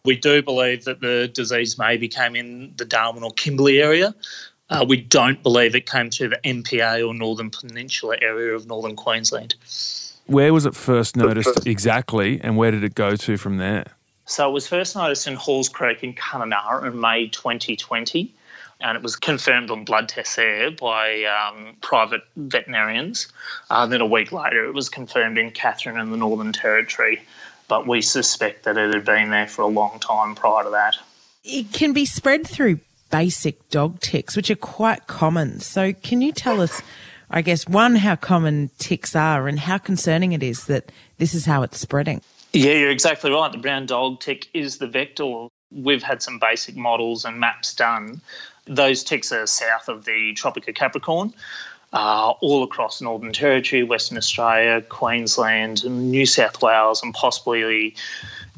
We 0.05 0.15
do 0.15 0.41
believe 0.41 0.85
that 0.85 1.01
the 1.01 1.29
disease 1.33 1.77
maybe 1.77 2.07
came 2.07 2.35
in 2.35 2.73
the 2.77 2.85
Darwin 2.85 3.23
or 3.23 3.31
Kimberley 3.31 3.81
area. 3.81 4.15
Uh, 4.69 4.85
we 4.87 4.97
don't 4.97 5.41
believe 5.41 5.75
it 5.75 5.89
came 5.89 6.09
through 6.09 6.29
the 6.29 6.39
NPA 6.43 7.07
or 7.07 7.13
Northern 7.13 7.49
Peninsula 7.49 8.17
area 8.21 8.53
of 8.53 8.67
northern 8.67 8.95
Queensland. 8.95 9.55
Where 10.27 10.53
was 10.53 10.65
it 10.65 10.75
first 10.75 11.15
noticed 11.15 11.65
exactly, 11.65 12.39
and 12.41 12.55
where 12.55 12.69
did 12.69 12.83
it 12.83 12.93
go 12.93 13.15
to 13.15 13.37
from 13.37 13.57
there? 13.57 13.85
So 14.25 14.47
it 14.47 14.53
was 14.53 14.67
first 14.67 14.95
noticed 14.95 15.25
in 15.25 15.35
Halls 15.35 15.69
Creek 15.69 16.03
in 16.03 16.13
Kununurra 16.13 16.85
in 16.85 17.01
May 17.01 17.29
2020 17.29 18.31
and 18.81 18.95
it 18.95 19.03
was 19.03 19.15
confirmed 19.15 19.69
on 19.71 19.83
blood 19.83 20.07
tests 20.07 20.35
there 20.35 20.71
by 20.71 21.23
um, 21.23 21.75
private 21.81 22.21
veterinarians. 22.37 23.27
Uh, 23.69 23.85
then 23.85 24.01
a 24.01 24.05
week 24.05 24.31
later, 24.31 24.65
it 24.65 24.73
was 24.73 24.87
confirmed 24.87 25.37
in 25.37 25.51
Katherine 25.51 25.99
in 25.99 26.11
the 26.11 26.17
Northern 26.17 26.53
Territory, 26.53 27.21
but 27.69 27.87
we 27.87 28.01
suspect 28.01 28.65
that 28.65 28.77
it 28.77 28.93
had 28.93 29.05
been 29.05 29.29
there 29.29 29.47
for 29.47 29.61
a 29.61 29.67
long 29.67 29.99
time 29.99 30.35
prior 30.35 30.65
to 30.65 30.69
that. 30.71 30.97
It 31.45 31.71
can 31.71 31.93
be 31.93 32.05
spread 32.05 32.45
through 32.45 32.81
basic 33.09 33.69
dog 33.69 34.01
ticks, 34.01 34.35
which 34.35 34.51
are 34.51 34.57
quite 34.57 35.07
common. 35.07 35.61
So, 35.61 35.93
can 35.93 36.21
you 36.21 36.33
tell 36.33 36.59
us, 36.59 36.81
I 37.31 37.41
guess, 37.41 37.65
one, 37.65 37.95
how 37.95 38.17
common 38.17 38.71
ticks 38.77 39.15
are 39.15 39.47
and 39.47 39.57
how 39.57 39.77
concerning 39.77 40.33
it 40.33 40.43
is 40.43 40.65
that 40.65 40.91
this 41.17 41.33
is 41.33 41.45
how 41.45 41.63
it's 41.63 41.79
spreading? 41.79 42.21
Yeah, 42.51 42.73
you're 42.73 42.91
exactly 42.91 43.31
right. 43.31 43.49
The 43.49 43.57
brown 43.57 43.85
dog 43.85 44.19
tick 44.19 44.49
is 44.53 44.79
the 44.79 44.87
vector. 44.87 45.47
We've 45.71 46.03
had 46.03 46.21
some 46.21 46.39
basic 46.39 46.75
models 46.75 47.23
and 47.23 47.39
maps 47.39 47.73
done 47.73 48.21
those 48.69 49.03
ticks 49.03 49.31
are 49.31 49.47
south 49.47 49.89
of 49.89 50.05
the 50.05 50.33
Tropic 50.33 50.67
of 50.67 50.75
Capricorn, 50.75 51.33
uh, 51.93 52.33
all 52.41 52.63
across 52.63 53.01
Northern 53.01 53.33
Territory, 53.33 53.83
Western 53.83 54.17
Australia, 54.17 54.81
Queensland, 54.81 55.83
New 55.85 56.25
South 56.25 56.61
Wales, 56.61 57.01
and 57.01 57.13
possibly 57.13 57.95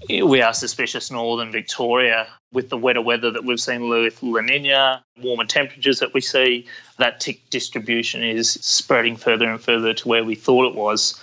we 0.10 0.42
are 0.42 0.54
suspicious 0.54 1.12
Northern 1.12 1.52
Victoria. 1.52 2.28
With 2.54 2.68
the 2.68 2.78
wetter 2.78 3.02
weather 3.02 3.32
that 3.32 3.46
we've 3.46 3.62
seen 3.62 3.88
with 3.88 4.22
La 4.22 4.42
Nina, 4.42 5.02
warmer 5.22 5.46
temperatures 5.46 6.00
that 6.00 6.14
we 6.14 6.20
see, 6.20 6.68
that 6.98 7.22
tick 7.22 7.50
distribution 7.50 8.24
is 8.24 8.52
spreading 8.52 9.16
further 9.16 9.50
and 9.50 9.62
further 9.62 9.94
to 9.94 10.08
where 10.08 10.26
we 10.26 10.36
thought 10.36 10.68
it 10.68 10.76
was. 10.76 11.18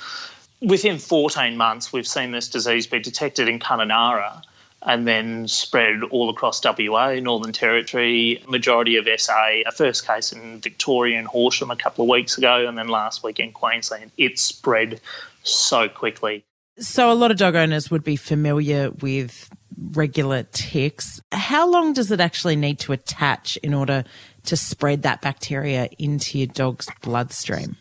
Within 0.63 0.97
14 0.97 1.55
months, 1.55 1.93
we've 1.93 2.07
seen 2.07 2.31
this 2.31 2.49
disease 2.49 2.87
be 2.87 2.99
detected 2.99 3.47
in 3.47 3.59
Kununurra 3.59 4.43
and 4.83 5.07
then 5.07 5.49
spread 5.49 6.03
all 6.11 6.31
across 6.31 6.63
WA, 6.65 7.15
Northern 7.15 7.53
Territory, 7.53 8.43
majority 8.49 8.97
of 8.97 9.09
SA, 9.21 9.63
a 9.67 9.73
first 9.73 10.07
case 10.07 10.33
in 10.33 10.61
Victoria 10.61 11.19
and 11.19 11.27
Horsham 11.27 11.71
a 11.71 11.77
couple 11.77 12.05
of 12.05 12.09
weeks 12.09 12.39
ago, 12.39 12.67
and 12.67 12.79
then 12.79 12.89
last 12.89 13.23
week 13.23 13.41
in 13.41 13.53
Queensland. 13.53 14.11
It 14.17 14.39
spread 14.39 15.01
so 15.43 15.89
quickly. 15.89 16.45
So, 16.79 17.11
a 17.11 17.15
lot 17.15 17.33
of 17.33 17.39
dog 17.39 17.57
owners 17.57 17.91
would 17.91 18.05
be 18.05 18.15
familiar 18.15 18.91
with 18.91 19.51
regular 19.93 20.45
ticks. 20.53 21.21
How 21.33 21.69
long 21.69 21.93
does 21.93 22.11
it 22.11 22.21
actually 22.21 22.57
need 22.57 22.79
to 22.81 22.93
attach 22.93 23.57
in 23.59 23.75
order 23.75 24.05
to 24.45 24.57
spread 24.57 25.03
that 25.03 25.21
bacteria 25.21 25.89
into 25.99 26.39
your 26.39 26.47
dog's 26.47 26.89
bloodstream? 27.03 27.77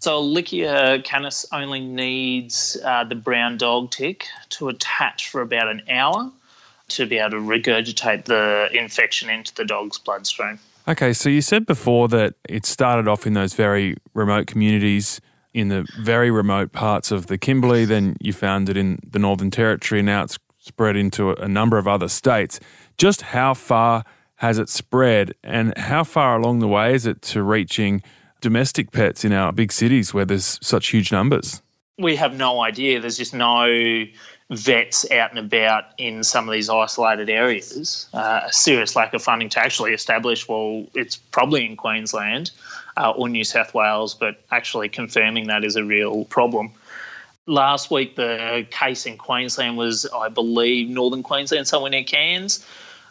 So 0.00 0.20
Ehrlichia 0.20 1.04
canis 1.04 1.46
only 1.52 1.78
needs 1.78 2.76
uh, 2.84 3.04
the 3.04 3.14
brown 3.14 3.56
dog 3.56 3.92
tick 3.92 4.26
to 4.50 4.68
attach 4.68 5.28
for 5.28 5.42
about 5.42 5.68
an 5.68 5.82
hour 5.88 6.32
to 6.96 7.06
be 7.06 7.18
able 7.18 7.30
to 7.30 7.36
regurgitate 7.36 8.24
the 8.24 8.68
infection 8.72 9.30
into 9.30 9.54
the 9.54 9.64
dog's 9.64 9.98
bloodstream. 9.98 10.58
Okay, 10.88 11.12
so 11.12 11.28
you 11.28 11.42
said 11.42 11.64
before 11.66 12.08
that 12.08 12.34
it 12.48 12.66
started 12.66 13.06
off 13.06 13.26
in 13.26 13.34
those 13.34 13.54
very 13.54 13.96
remote 14.14 14.46
communities 14.46 15.20
in 15.54 15.68
the 15.68 15.86
very 16.00 16.30
remote 16.30 16.72
parts 16.72 17.10
of 17.10 17.26
the 17.26 17.38
Kimberley, 17.38 17.84
then 17.84 18.16
you 18.20 18.32
found 18.32 18.68
it 18.68 18.76
in 18.76 18.98
the 19.06 19.18
Northern 19.18 19.50
Territory, 19.50 20.00
and 20.00 20.06
now 20.06 20.24
it's 20.24 20.38
spread 20.58 20.96
into 20.96 21.30
a 21.30 21.48
number 21.48 21.78
of 21.78 21.86
other 21.86 22.08
states. 22.08 22.58
Just 22.96 23.22
how 23.22 23.54
far 23.54 24.04
has 24.36 24.58
it 24.58 24.68
spread, 24.68 25.34
and 25.44 25.76
how 25.76 26.04
far 26.04 26.36
along 26.36 26.60
the 26.60 26.68
way 26.68 26.94
is 26.94 27.06
it 27.06 27.22
to 27.22 27.42
reaching 27.42 28.02
domestic 28.40 28.90
pets 28.90 29.24
in 29.24 29.32
our 29.32 29.52
big 29.52 29.70
cities 29.70 30.12
where 30.12 30.24
there's 30.24 30.58
such 30.62 30.88
huge 30.88 31.12
numbers? 31.12 31.62
We 31.98 32.16
have 32.16 32.36
no 32.36 32.60
idea. 32.62 32.98
There's 32.98 33.18
just 33.18 33.34
no 33.34 34.04
vets 34.52 35.10
out 35.10 35.30
and 35.30 35.38
about 35.38 35.84
in 35.96 36.22
some 36.22 36.48
of 36.48 36.52
these 36.52 36.68
isolated 36.68 37.30
areas. 37.30 38.06
Uh, 38.12 38.42
a 38.44 38.52
serious 38.52 38.94
lack 38.94 39.14
of 39.14 39.22
funding 39.22 39.48
to 39.48 39.58
actually 39.58 39.92
establish, 39.92 40.46
well, 40.46 40.86
it's 40.94 41.16
probably 41.16 41.64
in 41.64 41.76
Queensland 41.76 42.50
uh, 42.96 43.10
or 43.10 43.28
New 43.28 43.44
South 43.44 43.72
Wales, 43.72 44.14
but 44.14 44.42
actually 44.50 44.88
confirming 44.88 45.46
that 45.46 45.64
is 45.64 45.76
a 45.76 45.84
real 45.84 46.26
problem. 46.26 46.70
Last 47.46 47.90
week, 47.90 48.16
the 48.16 48.66
case 48.70 49.06
in 49.06 49.16
Queensland 49.16 49.76
was, 49.76 50.06
I 50.14 50.28
believe, 50.28 50.88
northern 50.88 51.22
Queensland, 51.22 51.66
somewhere 51.66 51.90
near 51.90 52.04
Cairns. 52.04 52.64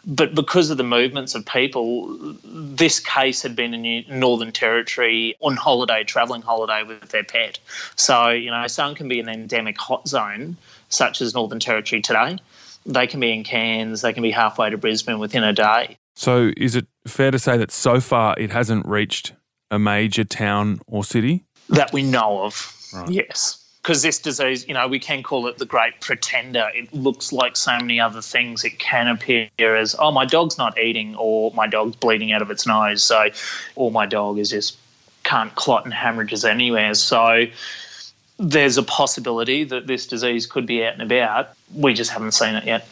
But 0.04 0.34
because 0.34 0.70
of 0.70 0.78
the 0.78 0.84
movements 0.84 1.34
of 1.34 1.46
people, 1.46 2.16
this 2.44 2.98
case 2.98 3.40
had 3.42 3.54
been 3.54 3.72
in 3.72 4.04
Northern 4.08 4.50
Territory 4.50 5.36
on 5.40 5.56
holiday, 5.56 6.02
travelling 6.02 6.42
holiday 6.42 6.82
with 6.82 7.10
their 7.10 7.22
pet. 7.22 7.58
So, 7.94 8.30
you 8.30 8.50
know, 8.50 8.66
some 8.66 8.96
can 8.96 9.06
be 9.06 9.20
an 9.20 9.28
endemic 9.28 9.78
hot 9.78 10.08
zone 10.08 10.56
such 10.92 11.20
as 11.20 11.34
Northern 11.34 11.60
Territory 11.60 12.02
today. 12.02 12.38
They 12.84 13.06
can 13.06 13.20
be 13.20 13.32
in 13.32 13.44
Cairns, 13.44 14.02
they 14.02 14.12
can 14.12 14.22
be 14.22 14.30
halfway 14.30 14.70
to 14.70 14.76
Brisbane 14.76 15.18
within 15.18 15.44
a 15.44 15.52
day. 15.52 15.96
So, 16.14 16.52
is 16.56 16.76
it 16.76 16.86
fair 17.06 17.30
to 17.30 17.38
say 17.38 17.56
that 17.56 17.70
so 17.70 18.00
far 18.00 18.34
it 18.38 18.50
hasn't 18.50 18.86
reached 18.86 19.32
a 19.70 19.78
major 19.78 20.24
town 20.24 20.80
or 20.86 21.04
city? 21.04 21.44
That 21.68 21.92
we 21.92 22.02
know 22.02 22.42
of, 22.42 22.76
right. 22.92 23.08
yes. 23.08 23.58
Because 23.82 24.02
this 24.02 24.20
disease, 24.20 24.66
you 24.68 24.74
know, 24.74 24.86
we 24.86 25.00
can 25.00 25.24
call 25.24 25.48
it 25.48 25.58
the 25.58 25.64
great 25.64 26.00
pretender. 26.00 26.68
It 26.72 26.92
looks 26.94 27.32
like 27.32 27.56
so 27.56 27.76
many 27.78 27.98
other 27.98 28.22
things. 28.22 28.62
It 28.62 28.78
can 28.78 29.08
appear 29.08 29.48
as, 29.58 29.96
oh, 29.98 30.12
my 30.12 30.24
dog's 30.24 30.56
not 30.56 30.78
eating, 30.78 31.16
or 31.16 31.50
my 31.52 31.66
dog's 31.66 31.96
bleeding 31.96 32.32
out 32.32 32.42
of 32.42 32.50
its 32.50 32.64
nose. 32.64 33.02
So, 33.02 33.28
or 33.74 33.90
my 33.90 34.06
dog 34.06 34.38
is 34.38 34.50
just 34.50 34.76
can't 35.24 35.52
clot 35.56 35.84
and 35.84 35.94
hemorrhages 35.94 36.44
anywhere. 36.44 36.94
So, 36.94 37.46
there's 38.38 38.78
a 38.78 38.82
possibility 38.82 39.64
that 39.64 39.86
this 39.86 40.06
disease 40.06 40.46
could 40.46 40.66
be 40.66 40.84
out 40.84 40.94
and 40.94 41.02
about. 41.02 41.50
We 41.74 41.94
just 41.94 42.10
haven't 42.10 42.32
seen 42.32 42.54
it 42.54 42.64
yet. 42.64 42.86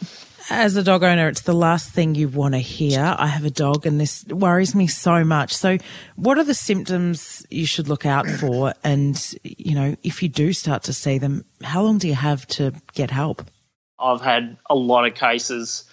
As 0.49 0.75
a 0.75 0.83
dog 0.83 1.03
owner, 1.03 1.27
it's 1.27 1.41
the 1.41 1.53
last 1.53 1.91
thing 1.91 2.15
you 2.15 2.27
want 2.27 2.55
to 2.55 2.59
hear. 2.59 3.15
I 3.17 3.27
have 3.27 3.45
a 3.45 3.51
dog 3.51 3.85
and 3.85 3.99
this 3.99 4.25
worries 4.25 4.73
me 4.73 4.87
so 4.87 5.23
much. 5.23 5.53
So, 5.55 5.77
what 6.15 6.37
are 6.37 6.43
the 6.43 6.55
symptoms 6.55 7.45
you 7.49 7.65
should 7.65 7.87
look 7.87 8.05
out 8.05 8.27
for? 8.27 8.73
And, 8.83 9.33
you 9.43 9.75
know, 9.75 9.95
if 10.03 10.23
you 10.23 10.29
do 10.29 10.51
start 10.51 10.83
to 10.83 10.93
see 10.93 11.19
them, 11.19 11.45
how 11.63 11.83
long 11.83 11.99
do 11.99 12.07
you 12.07 12.15
have 12.15 12.47
to 12.47 12.73
get 12.93 13.11
help? 13.11 13.45
I've 13.99 14.21
had 14.21 14.57
a 14.69 14.75
lot 14.75 15.05
of 15.05 15.13
cases 15.13 15.85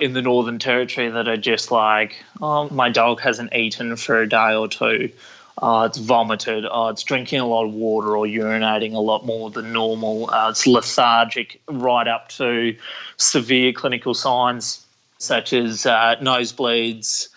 in 0.00 0.14
the 0.14 0.22
Northern 0.22 0.58
Territory 0.58 1.10
that 1.10 1.28
are 1.28 1.36
just 1.36 1.70
like, 1.70 2.16
oh, 2.40 2.70
my 2.70 2.88
dog 2.88 3.20
hasn't 3.20 3.54
eaten 3.54 3.96
for 3.96 4.20
a 4.20 4.28
day 4.28 4.54
or 4.54 4.66
two 4.66 5.10
uh, 5.58 5.88
it's 5.88 5.98
vomited, 5.98 6.64
uh, 6.64 6.88
it's 6.90 7.02
drinking 7.02 7.40
a 7.40 7.46
lot 7.46 7.64
of 7.66 7.74
water 7.74 8.16
or 8.16 8.26
urinating 8.26 8.94
a 8.94 8.98
lot 9.00 9.26
more 9.26 9.50
than 9.50 9.72
normal, 9.72 10.30
uh, 10.30 10.50
it's 10.50 10.66
lethargic, 10.66 11.60
right 11.68 12.08
up 12.08 12.28
to 12.30 12.76
severe 13.16 13.72
clinical 13.72 14.14
signs 14.14 14.86
such 15.18 15.52
as 15.52 15.84
uh, 15.84 16.16
nosebleeds, 16.20 17.28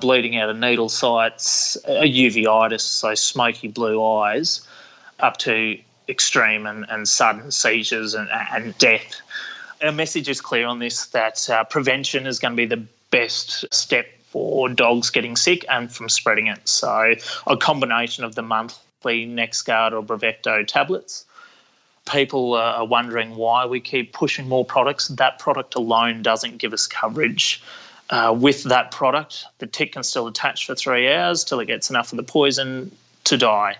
bleeding 0.00 0.36
out 0.36 0.50
of 0.50 0.56
needle 0.58 0.88
sites, 0.88 1.76
a 1.86 2.02
uveitis, 2.02 2.80
so 2.80 3.14
smoky 3.14 3.68
blue 3.68 4.04
eyes, 4.04 4.66
up 5.20 5.36
to 5.36 5.78
extreme 6.08 6.66
and, 6.66 6.84
and 6.88 7.08
sudden 7.08 7.50
seizures 7.50 8.14
and, 8.14 8.28
and 8.52 8.76
death. 8.78 9.20
Our 9.82 9.92
message 9.92 10.28
is 10.28 10.40
clear 10.40 10.66
on 10.66 10.80
this 10.80 11.06
that 11.06 11.48
uh, 11.48 11.64
prevention 11.64 12.26
is 12.26 12.38
going 12.38 12.52
to 12.52 12.56
be 12.56 12.66
the 12.66 12.84
best 13.10 13.72
step 13.72 14.06
for 14.30 14.68
dogs 14.68 15.10
getting 15.10 15.36
sick 15.36 15.64
and 15.70 15.90
from 15.90 16.08
spreading 16.08 16.46
it. 16.48 16.68
So, 16.68 17.14
a 17.46 17.56
combination 17.56 18.24
of 18.24 18.34
the 18.34 18.42
monthly 18.42 19.26
NexGard 19.26 19.92
or 19.92 20.02
Bravecto 20.02 20.66
tablets. 20.66 21.24
People 22.10 22.54
are 22.54 22.86
wondering 22.86 23.36
why 23.36 23.66
we 23.66 23.80
keep 23.80 24.12
pushing 24.12 24.48
more 24.48 24.64
products. 24.64 25.08
That 25.08 25.38
product 25.38 25.74
alone 25.74 26.22
doesn't 26.22 26.58
give 26.58 26.72
us 26.72 26.86
coverage. 26.86 27.62
Uh, 28.10 28.34
with 28.38 28.62
that 28.64 28.90
product, 28.90 29.44
the 29.58 29.66
tick 29.66 29.92
can 29.92 30.02
still 30.02 30.26
attach 30.26 30.66
for 30.66 30.74
three 30.74 31.12
hours 31.12 31.44
till 31.44 31.60
it 31.60 31.66
gets 31.66 31.90
enough 31.90 32.10
of 32.12 32.16
the 32.16 32.22
poison 32.22 32.90
to 33.24 33.36
die. 33.36 33.76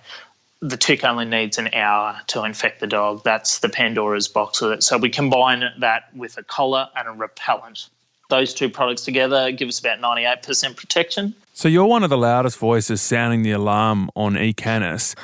The 0.61 0.77
tick 0.77 1.05
only 1.05 1.25
needs 1.25 1.57
an 1.57 1.73
hour 1.73 2.21
to 2.27 2.45
infect 2.45 2.81
the 2.81 2.87
dog. 2.87 3.23
That's 3.25 3.61
the 3.61 3.71
Pandora's 3.71 4.29
box 4.29 4.61
with 4.61 4.73
it. 4.73 4.83
So 4.83 4.99
we 4.99 5.09
combine 5.09 5.65
that 5.79 6.15
with 6.15 6.37
a 6.37 6.43
collar 6.43 6.89
and 6.95 7.09
a 7.09 7.13
repellent 7.13 7.89
those 8.29 8.55
two 8.55 8.69
products 8.69 9.05
together 9.05 9.51
give 9.53 9.69
us 9.69 9.79
about 9.81 10.01
98% 10.01 10.77
protection. 10.77 11.35
So 11.53 11.69
you're 11.69 11.87
one 11.87 12.05
of 12.05 12.11
the 12.11 12.19
loudest 12.19 12.59
voices 12.59 13.01
sounding 13.01 13.43
the 13.43 13.53
alarm 13.53 14.11
on 14.15 14.35
eCanis. 14.35 15.15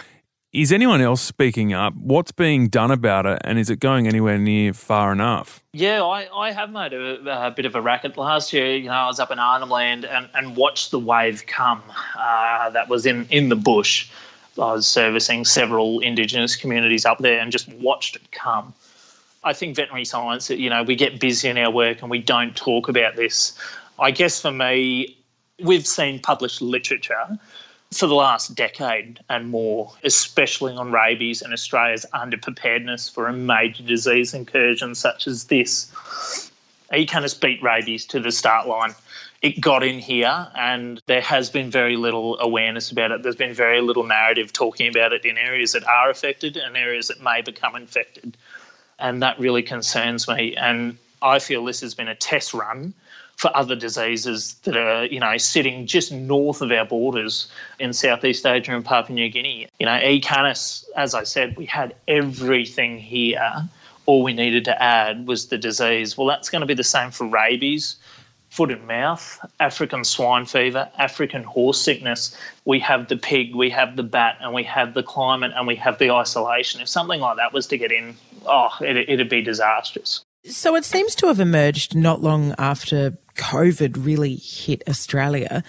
Is 0.52 0.72
anyone 0.72 1.00
else 1.00 1.20
speaking 1.20 1.72
up? 1.72 1.94
What's 1.96 2.30
being 2.30 2.68
done 2.68 2.92
about 2.92 3.26
it, 3.26 3.40
and 3.44 3.58
is 3.58 3.70
it 3.70 3.80
going 3.80 4.06
anywhere 4.06 4.38
near 4.38 4.72
far 4.72 5.10
enough? 5.10 5.64
Yeah, 5.72 6.04
I, 6.04 6.28
I 6.32 6.52
have 6.52 6.70
made 6.70 6.92
a, 6.92 7.46
a 7.46 7.50
bit 7.50 7.66
of 7.66 7.74
a 7.74 7.80
racket 7.80 8.16
last 8.16 8.52
year. 8.52 8.76
You 8.76 8.86
know, 8.86 8.92
I 8.92 9.06
was 9.06 9.18
up 9.18 9.32
in 9.32 9.40
Arnhem 9.40 9.68
Land 9.68 10.04
and, 10.04 10.28
and 10.32 10.54
watched 10.54 10.92
the 10.92 11.00
wave 11.00 11.44
come. 11.48 11.82
Uh, 12.16 12.70
that 12.70 12.88
was 12.88 13.04
in, 13.04 13.26
in 13.30 13.48
the 13.48 13.56
bush. 13.56 14.08
I 14.56 14.74
was 14.74 14.86
servicing 14.86 15.44
several 15.44 15.98
Indigenous 15.98 16.54
communities 16.54 17.04
up 17.04 17.18
there 17.18 17.40
and 17.40 17.50
just 17.50 17.68
watched 17.74 18.14
it 18.14 18.30
come. 18.30 18.72
I 19.44 19.52
think 19.52 19.76
veterinary 19.76 20.06
science, 20.06 20.48
you 20.50 20.70
know, 20.70 20.82
we 20.82 20.96
get 20.96 21.20
busy 21.20 21.48
in 21.48 21.58
our 21.58 21.70
work 21.70 22.00
and 22.00 22.10
we 22.10 22.18
don't 22.18 22.56
talk 22.56 22.88
about 22.88 23.16
this. 23.16 23.56
I 23.98 24.10
guess 24.10 24.40
for 24.40 24.50
me, 24.50 25.16
we've 25.62 25.86
seen 25.86 26.18
published 26.18 26.62
literature 26.62 27.38
for 27.92 28.06
the 28.06 28.14
last 28.14 28.54
decade 28.54 29.20
and 29.28 29.50
more, 29.50 29.92
especially 30.02 30.72
on 30.72 30.90
rabies 30.90 31.42
and 31.42 31.52
Australia's 31.52 32.06
underpreparedness 32.14 33.12
for 33.12 33.28
a 33.28 33.32
major 33.32 33.82
disease 33.82 34.34
incursion 34.34 34.94
such 34.94 35.26
as 35.26 35.44
this. 35.44 36.50
E. 36.94 37.06
canis 37.06 37.34
beat 37.34 37.62
rabies 37.62 38.04
to 38.06 38.20
the 38.20 38.32
start 38.32 38.66
line. 38.66 38.94
It 39.42 39.60
got 39.60 39.82
in 39.82 39.98
here, 39.98 40.48
and 40.56 41.02
there 41.06 41.20
has 41.20 41.50
been 41.50 41.70
very 41.70 41.96
little 41.96 42.38
awareness 42.40 42.90
about 42.90 43.10
it. 43.10 43.22
There's 43.22 43.36
been 43.36 43.52
very 43.52 43.82
little 43.82 44.04
narrative 44.04 44.54
talking 44.54 44.88
about 44.88 45.12
it 45.12 45.24
in 45.26 45.36
areas 45.36 45.72
that 45.72 45.84
are 45.84 46.08
affected 46.08 46.56
and 46.56 46.76
areas 46.76 47.08
that 47.08 47.22
may 47.22 47.42
become 47.42 47.76
infected. 47.76 48.38
And 49.04 49.20
that 49.22 49.38
really 49.38 49.62
concerns 49.62 50.26
me. 50.26 50.56
And 50.56 50.96
I 51.20 51.38
feel 51.38 51.62
this 51.62 51.82
has 51.82 51.94
been 51.94 52.08
a 52.08 52.14
test 52.14 52.54
run 52.54 52.94
for 53.36 53.54
other 53.54 53.76
diseases 53.76 54.54
that 54.62 54.78
are, 54.78 55.04
you 55.04 55.20
know, 55.20 55.36
sitting 55.36 55.86
just 55.86 56.10
north 56.10 56.62
of 56.62 56.72
our 56.72 56.86
borders 56.86 57.48
in 57.78 57.92
Southeast 57.92 58.46
Asia 58.46 58.74
and 58.74 58.82
Papua 58.82 59.14
New 59.14 59.28
Guinea. 59.28 59.68
You 59.78 59.84
know, 59.84 59.98
E. 59.98 60.22
as 60.96 61.14
I 61.14 61.22
said, 61.24 61.54
we 61.58 61.66
had 61.66 61.94
everything 62.08 62.98
here. 62.98 63.68
All 64.06 64.22
we 64.22 64.32
needed 64.32 64.64
to 64.64 64.82
add 64.82 65.26
was 65.26 65.48
the 65.48 65.58
disease. 65.58 66.16
Well, 66.16 66.26
that's 66.26 66.48
going 66.48 66.60
to 66.60 66.66
be 66.66 66.72
the 66.72 66.82
same 66.82 67.10
for 67.10 67.26
rabies, 67.26 67.96
foot 68.54 68.70
and 68.70 68.86
mouth, 68.86 69.44
African 69.58 70.04
swine 70.04 70.46
fever, 70.46 70.88
African 70.96 71.42
horse 71.42 71.80
sickness. 71.80 72.36
We 72.64 72.78
have 72.78 73.08
the 73.08 73.16
pig, 73.16 73.52
we 73.52 73.68
have 73.70 73.96
the 73.96 74.04
bat, 74.04 74.36
and 74.40 74.54
we 74.54 74.62
have 74.62 74.94
the 74.94 75.02
climate, 75.02 75.50
and 75.56 75.66
we 75.66 75.74
have 75.74 75.98
the 75.98 76.12
isolation. 76.12 76.80
If 76.80 76.88
something 76.88 77.18
like 77.18 77.36
that 77.38 77.52
was 77.52 77.66
to 77.68 77.78
get 77.78 77.90
in, 77.90 78.14
oh, 78.46 78.70
it, 78.80 79.08
it'd 79.08 79.28
be 79.28 79.42
disastrous. 79.42 80.22
So 80.44 80.76
it 80.76 80.84
seems 80.84 81.16
to 81.16 81.26
have 81.26 81.40
emerged 81.40 81.96
not 81.96 82.22
long 82.22 82.54
after 82.56 83.18
COVID 83.34 84.06
really 84.06 84.36
hit 84.36 84.84
Australia. 84.88 85.64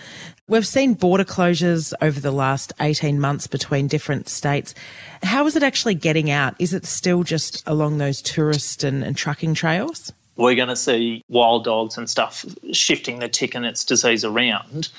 We've 0.47 0.67
seen 0.67 0.93
border 0.93 1.23
closures 1.23 1.91
over 2.03 2.19
the 2.19 2.31
last 2.31 2.71
18 2.79 3.19
months 3.19 3.47
between 3.47 3.87
different 3.87 4.29
states. 4.29 4.75
How 5.23 5.47
is 5.47 5.55
it 5.55 5.63
actually 5.63 5.95
getting 5.95 6.29
out? 6.29 6.53
Is 6.59 6.71
it 6.71 6.85
still 6.85 7.23
just 7.23 7.63
along 7.65 7.97
those 7.97 8.21
tourist 8.21 8.83
and, 8.83 9.03
and 9.03 9.17
trucking 9.17 9.55
trails? 9.55 10.13
We're 10.37 10.55
going 10.55 10.69
to 10.69 10.75
see 10.75 11.23
wild 11.29 11.63
dogs 11.63 11.97
and 11.97 12.09
stuff 12.09 12.45
shifting 12.71 13.19
the 13.19 13.29
tick 13.29 13.55
and 13.55 13.65
its 13.65 13.85
disease 13.85 14.25
around. 14.25 14.89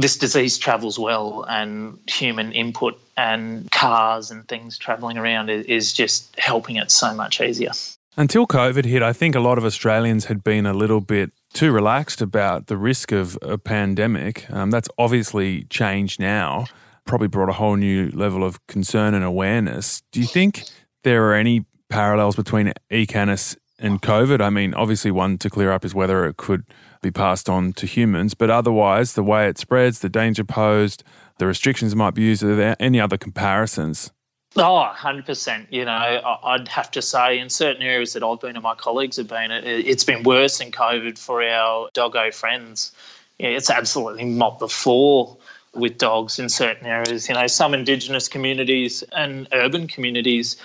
This 0.00 0.16
disease 0.16 0.56
travels 0.56 0.98
well, 0.98 1.44
and 1.48 1.98
human 2.08 2.52
input 2.52 2.98
and 3.16 3.70
cars 3.70 4.30
and 4.30 4.46
things 4.48 4.78
travelling 4.78 5.18
around 5.18 5.50
is 5.50 5.92
just 5.92 6.38
helping 6.38 6.76
it 6.76 6.90
so 6.90 7.12
much 7.14 7.40
easier. 7.40 7.72
Until 8.16 8.46
COVID 8.46 8.84
hit, 8.84 9.02
I 9.02 9.12
think 9.12 9.34
a 9.34 9.40
lot 9.40 9.58
of 9.58 9.64
Australians 9.64 10.26
had 10.26 10.44
been 10.44 10.66
a 10.66 10.72
little 10.72 11.00
bit 11.00 11.32
too 11.52 11.72
relaxed 11.72 12.22
about 12.22 12.68
the 12.68 12.76
risk 12.76 13.12
of 13.12 13.36
a 13.42 13.58
pandemic. 13.58 14.48
Um, 14.50 14.70
that's 14.70 14.88
obviously 14.98 15.64
changed 15.64 16.20
now, 16.20 16.66
probably 17.04 17.28
brought 17.28 17.48
a 17.48 17.54
whole 17.54 17.76
new 17.76 18.10
level 18.10 18.44
of 18.44 18.64
concern 18.68 19.14
and 19.14 19.24
awareness. 19.24 20.02
Do 20.12 20.20
you 20.20 20.26
think 20.26 20.64
there 21.02 21.24
are 21.24 21.34
any 21.34 21.66
parallels 21.90 22.36
between 22.36 22.72
E. 22.90 23.04
canis 23.04 23.56
and 23.78 24.00
COVID? 24.02 24.40
I 24.40 24.50
mean, 24.50 24.74
obviously, 24.74 25.10
one 25.10 25.38
to 25.38 25.50
clear 25.50 25.72
up 25.72 25.84
is 25.84 25.94
whether 25.94 26.24
it 26.26 26.36
could 26.36 26.64
be 27.02 27.10
passed 27.10 27.48
on 27.48 27.72
to 27.74 27.86
humans, 27.86 28.34
but 28.34 28.50
otherwise, 28.50 29.12
the 29.12 29.22
way 29.22 29.48
it 29.48 29.58
spreads, 29.58 30.00
the 30.00 30.08
danger 30.08 30.44
posed, 30.44 31.04
the 31.38 31.46
restrictions 31.46 31.94
might 31.94 32.14
be 32.14 32.22
used. 32.22 32.42
Are 32.42 32.56
there 32.56 32.76
any 32.80 33.00
other 33.00 33.16
comparisons? 33.18 34.10
Oh, 34.56 34.88
100%. 34.94 35.66
You 35.70 35.84
know, 35.84 36.38
I'd 36.44 36.68
have 36.68 36.90
to 36.92 37.02
say 37.02 37.38
in 37.38 37.50
certain 37.50 37.82
areas 37.82 38.12
that 38.12 38.22
I've 38.22 38.40
been 38.40 38.54
and 38.54 38.62
my 38.62 38.76
colleagues 38.76 39.16
have 39.16 39.26
been, 39.26 39.50
it's 39.50 40.04
been 40.04 40.22
worse 40.22 40.58
than 40.58 40.70
COVID 40.70 41.18
for 41.18 41.42
our 41.42 41.88
doggo 41.92 42.30
friends. 42.30 42.92
It's 43.40 43.68
absolutely 43.68 44.26
mopped 44.26 44.60
the 44.60 44.68
floor 44.68 45.36
with 45.74 45.98
dogs 45.98 46.38
in 46.38 46.48
certain 46.48 46.86
areas. 46.86 47.28
You 47.28 47.34
know, 47.34 47.48
some 47.48 47.74
Indigenous 47.74 48.28
communities 48.28 49.02
and 49.10 49.48
urban 49.52 49.88
communities 49.88 50.56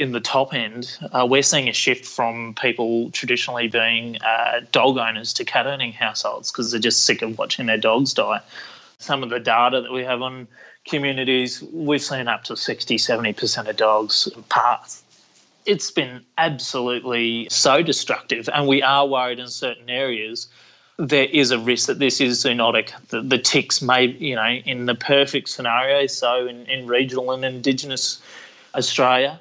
in 0.00 0.12
the 0.12 0.20
top 0.20 0.54
end, 0.54 0.96
uh, 1.12 1.26
we're 1.28 1.42
seeing 1.42 1.68
a 1.68 1.72
shift 1.74 2.06
from 2.06 2.54
people 2.54 3.10
traditionally 3.10 3.68
being 3.68 4.16
uh, 4.22 4.60
dog 4.72 4.96
owners 4.96 5.34
to 5.34 5.44
cat 5.44 5.66
owning 5.66 5.92
households 5.92 6.50
because 6.50 6.70
they're 6.70 6.80
just 6.80 7.04
sick 7.04 7.20
of 7.20 7.36
watching 7.38 7.66
their 7.66 7.76
dogs 7.76 8.14
die. 8.14 8.40
Some 8.98 9.22
of 9.22 9.28
the 9.28 9.38
data 9.38 9.82
that 9.82 9.92
we 9.92 10.02
have 10.02 10.22
on 10.22 10.48
communities, 10.86 11.62
we've 11.72 12.02
seen 12.02 12.28
up 12.28 12.44
to 12.44 12.56
60, 12.56 12.96
70% 12.96 13.68
of 13.68 13.76
dogs 13.76 14.26
pass. 14.48 15.02
It's 15.66 15.90
been 15.90 16.24
absolutely 16.38 17.46
so 17.50 17.82
destructive, 17.82 18.48
and 18.54 18.66
we 18.66 18.82
are 18.82 19.06
worried 19.06 19.38
in 19.38 19.48
certain 19.48 19.90
areas 19.90 20.48
there 20.98 21.28
is 21.32 21.50
a 21.50 21.58
risk 21.58 21.86
that 21.86 21.98
this 21.98 22.20
is 22.20 22.44
zoonotic. 22.44 22.92
The, 23.08 23.22
the 23.22 23.38
ticks 23.38 23.80
may, 23.80 24.04
you 24.04 24.34
know, 24.34 24.46
in 24.46 24.84
the 24.84 24.94
perfect 24.94 25.48
scenario, 25.48 26.06
so 26.06 26.46
in, 26.46 26.66
in 26.66 26.86
regional 26.86 27.30
and 27.30 27.42
Indigenous 27.42 28.20
Australia, 28.74 29.40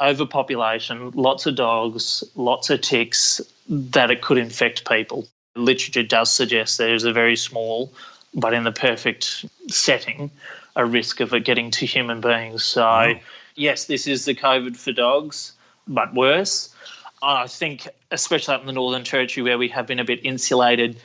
overpopulation, 0.00 1.10
lots 1.12 1.46
of 1.46 1.54
dogs, 1.54 2.24
lots 2.36 2.70
of 2.70 2.80
ticks, 2.80 3.40
that 3.68 4.10
it 4.10 4.22
could 4.22 4.38
infect 4.38 4.88
people. 4.88 5.26
Literature 5.56 6.02
does 6.02 6.30
suggest 6.30 6.78
there's 6.78 7.04
a 7.04 7.12
very 7.12 7.36
small, 7.36 7.92
but 8.34 8.54
in 8.54 8.64
the 8.64 8.72
perfect 8.72 9.44
setting, 9.68 10.30
a 10.76 10.86
risk 10.86 11.20
of 11.20 11.32
it 11.34 11.44
getting 11.44 11.70
to 11.72 11.86
human 11.86 12.20
beings. 12.20 12.64
So, 12.64 13.14
yes, 13.56 13.86
this 13.86 14.06
is 14.06 14.24
the 14.24 14.34
COVID 14.34 14.76
for 14.76 14.92
dogs, 14.92 15.52
but 15.86 16.14
worse. 16.14 16.74
I 17.22 17.48
think, 17.48 17.88
especially 18.12 18.54
up 18.54 18.60
in 18.60 18.66
the 18.68 18.72
Northern 18.72 19.02
Territory, 19.02 19.42
where 19.42 19.58
we 19.58 19.68
have 19.68 19.86
been 19.86 19.98
a 19.98 20.04
bit 20.04 20.20
insulated 20.24 20.96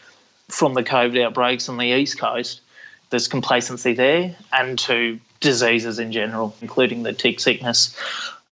from 0.50 0.76
the 0.76 0.84
COVID 0.84 1.20
outbreaks 1.26 1.68
on 1.68 1.78
the 1.78 1.88
East 1.88 2.20
Coast, 2.20 2.62
there's 3.10 3.28
complacency 3.28 3.94
there 3.94 4.36
and 4.52 4.78
to 4.80 5.20
diseases 5.40 6.00
in 6.00 6.12
general, 6.12 6.56
including 6.62 7.04
the 7.04 7.14
tick 7.14 7.40
sickness. 7.40 7.96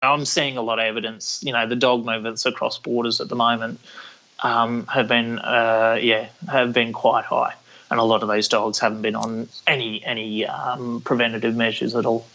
I'm 0.01 0.25
seeing 0.25 0.57
a 0.57 0.61
lot 0.61 0.79
of 0.79 0.85
evidence. 0.85 1.41
You 1.43 1.53
know, 1.53 1.67
the 1.67 1.75
dog 1.75 2.05
movements 2.05 2.45
across 2.45 2.77
borders 2.77 3.19
at 3.19 3.29
the 3.29 3.35
moment 3.35 3.79
um, 4.41 4.85
have 4.87 5.07
been, 5.07 5.39
uh, 5.39 5.97
yeah, 6.01 6.27
have 6.47 6.73
been 6.73 6.93
quite 6.93 7.25
high 7.25 7.53
and 7.89 7.99
a 7.99 8.03
lot 8.03 8.21
of 8.21 8.27
those 8.27 8.47
dogs 8.47 8.79
haven't 8.79 9.01
been 9.01 9.15
on 9.15 9.47
any 9.65 10.03
any 10.05 10.45
um, 10.45 11.01
preventative 11.01 11.55
measures 11.55 11.95
at 11.95 12.05
all. 12.05 12.25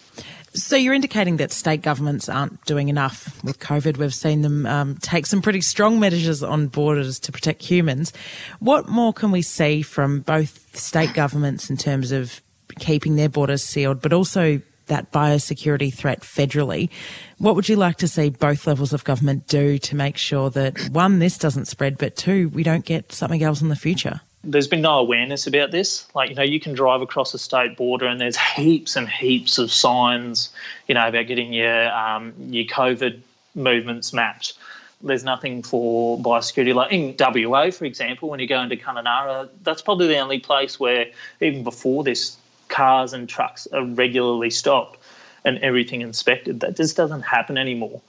So 0.55 0.77
you're 0.77 0.92
indicating 0.92 1.38
that 1.38 1.51
state 1.51 1.81
governments 1.81 2.29
aren't 2.29 2.62
doing 2.66 2.90
enough 2.90 3.42
with 3.42 3.59
COVID. 3.59 3.96
We've 3.96 4.12
seen 4.12 4.42
them 4.42 4.66
um, 4.66 4.96
take 4.96 5.25
some 5.25 5.40
pretty 5.40 5.62
strong 5.62 5.98
measures 5.98 6.42
on 6.42 6.66
borders 6.66 7.18
to 7.20 7.33
protect 7.33 7.62
humans. 7.62 8.12
What 8.59 8.87
more 8.87 9.14
can 9.14 9.31
we 9.31 9.40
see 9.40 9.81
from 9.81 10.20
both 10.20 10.77
state 10.77 11.14
governments 11.14 11.70
in 11.70 11.79
terms 11.79 12.12
of 12.12 12.42
keeping 12.79 13.16
their 13.16 13.31
borders 13.31 13.64
sealed, 13.64 14.03
but 14.03 14.12
also 14.12 14.61
that 14.87 15.12
biosecurity 15.12 15.92
threat 15.92 16.21
federally? 16.21 16.90
What 17.38 17.57
would 17.57 17.68
you 17.68 17.77
like 17.77 17.97
to 17.99 18.09
see 18.09 18.31
both 18.31 18.66
levels 18.66 18.92
of 18.92 19.05
government 19.05 19.47
do 19.47 19.79
to 19.79 19.97
make 19.97 20.16
sure 20.16 20.51
that 20.51 20.90
one, 20.90 21.18
this 21.18 21.38
doesn't 21.38 21.66
spread, 21.66 21.99
but 21.99 22.16
two, 22.16 22.49
we 22.51 22.62
don't 22.62 22.85
get 22.85 23.12
something 23.12 23.42
else 23.42 23.61
in 23.61 23.68
the 23.68 23.77
future? 23.77 24.21
there's 24.45 24.66
been 24.66 24.81
no 24.81 24.99
awareness 24.99 25.47
about 25.47 25.71
this. 25.71 26.07
Like, 26.14 26.31
you 26.31 26.35
know, 26.35 26.42
you 26.42 26.59
can 26.59 26.75
drive 26.75 27.01
across 27.01 27.33
a 27.35 27.38
state 27.38 27.77
border 27.77 28.07
and 28.07 28.21
there's 28.21 28.37
heaps 28.37 28.97
and 28.97 29.09
heaps 29.09 29.59
of 29.59 29.71
signs, 29.71 30.51
you 30.88 30.95
know, 30.95 31.07
about 31.07 31.27
getting 31.27 31.53
your 31.53 31.92
um, 31.92 32.35
your 32.49 32.64
COVID 32.64 33.21
movements 33.55 34.12
mapped. 34.12 34.55
There's 35.01 35.25
nothing 35.25 35.62
for 35.62 36.18
biosecurity. 36.18 36.75
Like 36.75 36.92
in 36.92 37.16
WA, 37.18 37.71
for 37.71 37.85
example, 37.85 38.29
when 38.29 38.40
you 38.40 38.47
go 38.47 38.61
into 38.61 38.77
Kununurra, 38.77 39.49
that's 39.62 39.83
probably 39.83 40.09
the 40.09 40.18
only 40.18 40.38
place 40.38 40.79
where, 40.79 41.07
even 41.40 41.64
before 41.64 42.05
this, 42.05 42.37
cars 42.72 43.12
and 43.12 43.28
trucks 43.28 43.68
are 43.72 43.85
regularly 43.85 44.50
stopped 44.50 44.98
and 45.44 45.58
everything 45.58 46.00
inspected. 46.00 46.61
That 46.61 46.76
just 46.76 46.96
doesn't 46.96 47.22
happen 47.22 47.56
anymore. 47.56 48.00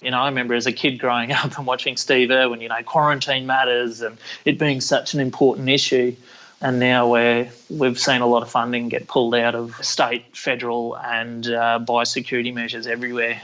You 0.00 0.10
know, 0.10 0.20
I 0.20 0.26
remember 0.26 0.54
as 0.54 0.66
a 0.66 0.72
kid 0.72 0.98
growing 0.98 1.32
up 1.32 1.58
and 1.58 1.66
watching 1.66 1.96
Steve 1.96 2.30
Irwin, 2.30 2.60
you 2.60 2.68
know, 2.68 2.82
quarantine 2.82 3.46
matters 3.46 4.00
and 4.00 4.16
it 4.44 4.58
being 4.58 4.80
such 4.80 5.12
an 5.12 5.20
important 5.20 5.68
issue. 5.68 6.14
And 6.60 6.78
now 6.78 7.10
we're, 7.10 7.50
we've 7.68 7.98
seen 7.98 8.22
a 8.22 8.26
lot 8.26 8.42
of 8.42 8.50
funding 8.50 8.88
get 8.88 9.06
pulled 9.06 9.34
out 9.34 9.54
of 9.54 9.74
state, 9.84 10.36
federal, 10.36 10.96
and 10.96 11.46
uh, 11.48 11.80
biosecurity 11.82 12.54
measures 12.54 12.86
everywhere. 12.86 13.40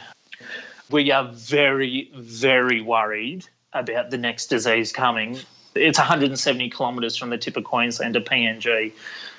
We 0.91 1.11
are 1.11 1.31
very, 1.33 2.11
very 2.15 2.81
worried 2.81 3.47
about 3.73 4.11
the 4.11 4.19
next 4.19 4.47
disease 4.47 4.91
coming. 4.93 5.39
It's 5.75 5.99
170 5.99 6.71
kilometres 6.71 7.17
from 7.17 7.31
the 7.31 7.39
tip 7.39 7.57
of 7.57 7.65
Queensland 7.65 8.15
to 8.15 8.21
PNG. 8.21 8.93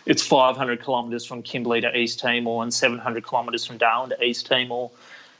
It's 0.05 0.25
500 0.25 0.83
kilometres 0.83 1.25
from 1.25 1.43
Kimberley 1.43 1.81
to 1.81 1.95
East 1.95 2.19
Timor 2.19 2.63
and 2.63 2.73
700 2.73 3.27
kilometres 3.27 3.65
from 3.65 3.77
Darwin 3.77 4.09
to 4.09 4.23
East 4.23 4.47
Timor. 4.47 4.89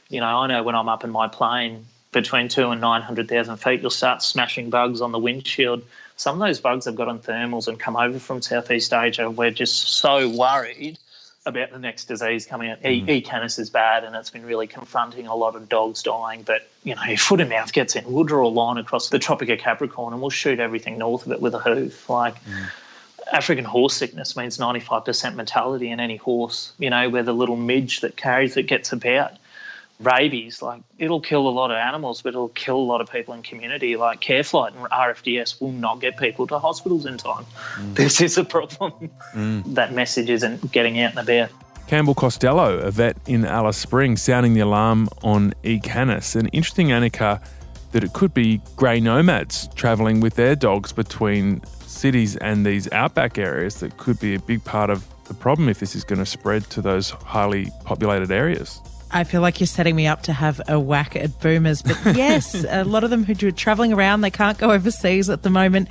You 0.08 0.20
know, 0.20 0.26
I 0.26 0.46
know 0.46 0.62
when 0.62 0.74
I'm 0.74 0.88
up 0.88 1.04
in 1.04 1.10
my 1.10 1.28
plane 1.28 1.86
between 2.12 2.48
two 2.48 2.68
and 2.70 2.80
900,000 2.80 3.56
feet, 3.56 3.80
you'll 3.80 3.90
start 3.90 4.22
smashing 4.22 4.70
bugs 4.70 5.00
on 5.00 5.12
the 5.12 5.18
windshield. 5.18 5.82
Some 6.16 6.40
of 6.40 6.46
those 6.46 6.60
bugs 6.60 6.84
have 6.84 6.94
got 6.94 7.08
on 7.08 7.18
thermals 7.18 7.66
and 7.66 7.80
come 7.80 7.96
over 7.96 8.18
from 8.18 8.42
Southeast 8.42 8.92
Asia. 8.92 9.30
We're 9.30 9.50
just 9.50 9.96
so 9.96 10.28
worried 10.28 10.98
about 11.44 11.72
the 11.72 11.78
next 11.78 12.04
disease 12.04 12.46
coming 12.46 12.70
out. 12.70 12.80
Mm. 12.82 13.08
E. 13.08 13.20
canis 13.20 13.58
is 13.58 13.70
bad 13.70 14.04
and 14.04 14.14
it's 14.14 14.30
been 14.30 14.46
really 14.46 14.66
confronting 14.68 15.26
a 15.26 15.34
lot 15.34 15.56
of 15.56 15.68
dogs 15.68 16.02
dying. 16.02 16.42
But, 16.42 16.68
you 16.84 16.94
know, 16.94 17.16
foot 17.16 17.40
and 17.40 17.50
mouth 17.50 17.72
gets 17.72 17.96
in, 17.96 18.04
we'll 18.04 18.24
draw 18.24 18.46
a 18.46 18.48
line 18.48 18.76
across 18.76 19.08
the 19.08 19.18
Tropic 19.18 19.48
of 19.48 19.58
Capricorn 19.58 20.12
and 20.12 20.22
we'll 20.22 20.30
shoot 20.30 20.60
everything 20.60 20.98
north 20.98 21.26
of 21.26 21.32
it 21.32 21.40
with 21.40 21.54
a 21.54 21.58
hoof. 21.58 22.08
Like, 22.08 22.36
mm. 22.44 22.70
African 23.32 23.64
horse 23.64 23.94
sickness 23.94 24.36
means 24.36 24.58
95% 24.58 25.34
mortality 25.36 25.90
in 25.90 26.00
any 26.00 26.16
horse, 26.16 26.72
you 26.78 26.90
know, 26.90 27.08
where 27.08 27.22
the 27.22 27.32
little 27.32 27.56
midge 27.56 28.00
that 28.00 28.16
carries 28.16 28.56
it 28.56 28.64
gets 28.64 28.92
about 28.92 29.32
rabies, 30.00 30.62
like 30.62 30.82
it'll 30.98 31.20
kill 31.20 31.48
a 31.48 31.50
lot 31.50 31.70
of 31.70 31.76
animals, 31.76 32.22
but 32.22 32.30
it'll 32.30 32.48
kill 32.48 32.76
a 32.76 32.78
lot 32.78 33.00
of 33.00 33.10
people 33.10 33.34
in 33.34 33.42
community. 33.42 33.96
Like 33.96 34.20
CareFlight 34.20 34.76
and 34.76 34.86
RFDS 34.90 35.60
will 35.60 35.72
not 35.72 36.00
get 36.00 36.16
people 36.16 36.46
to 36.48 36.58
hospitals 36.58 37.06
in 37.06 37.16
time. 37.18 37.46
Mm. 37.76 37.94
This 37.94 38.20
is 38.20 38.36
a 38.36 38.44
problem. 38.44 39.10
Mm. 39.32 39.74
That 39.74 39.92
message 39.92 40.28
isn't 40.28 40.72
getting 40.72 41.00
out 41.00 41.16
and 41.16 41.28
about. 41.28 41.50
Campbell 41.86 42.14
Costello, 42.14 42.78
a 42.78 42.90
vet 42.90 43.16
in 43.26 43.44
Alice 43.44 43.76
Springs, 43.76 44.22
sounding 44.22 44.54
the 44.54 44.60
alarm 44.60 45.08
on 45.22 45.52
E. 45.62 45.78
canis. 45.78 46.34
An 46.34 46.48
interesting 46.48 46.88
Annika 46.88 47.44
that 47.92 48.02
it 48.02 48.12
could 48.14 48.32
be 48.32 48.60
grey 48.76 49.00
nomads 49.00 49.68
travelling 49.74 50.20
with 50.20 50.34
their 50.34 50.56
dogs 50.56 50.92
between 50.92 51.60
cities 51.92 52.36
and 52.36 52.64
these 52.66 52.90
outback 52.92 53.38
areas 53.38 53.80
that 53.80 53.96
could 53.96 54.18
be 54.20 54.34
a 54.34 54.38
big 54.40 54.64
part 54.64 54.90
of 54.90 55.06
the 55.24 55.34
problem 55.34 55.68
if 55.68 55.78
this 55.78 55.94
is 55.94 56.04
going 56.04 56.18
to 56.18 56.26
spread 56.26 56.68
to 56.70 56.82
those 56.82 57.10
highly 57.10 57.70
populated 57.84 58.30
areas. 58.30 58.80
I 59.10 59.24
feel 59.24 59.42
like 59.42 59.60
you're 59.60 59.66
setting 59.66 59.94
me 59.94 60.06
up 60.06 60.22
to 60.22 60.32
have 60.32 60.60
a 60.68 60.80
whack 60.80 61.16
at 61.16 61.38
boomers. 61.40 61.82
But 61.82 61.98
yes, 62.16 62.64
a 62.68 62.84
lot 62.84 63.04
of 63.04 63.10
them 63.10 63.24
who 63.24 63.46
are 63.46 63.50
traveling 63.52 63.92
around, 63.92 64.22
they 64.22 64.30
can't 64.30 64.58
go 64.58 64.70
overseas 64.70 65.28
at 65.28 65.42
the 65.42 65.50
moment 65.50 65.88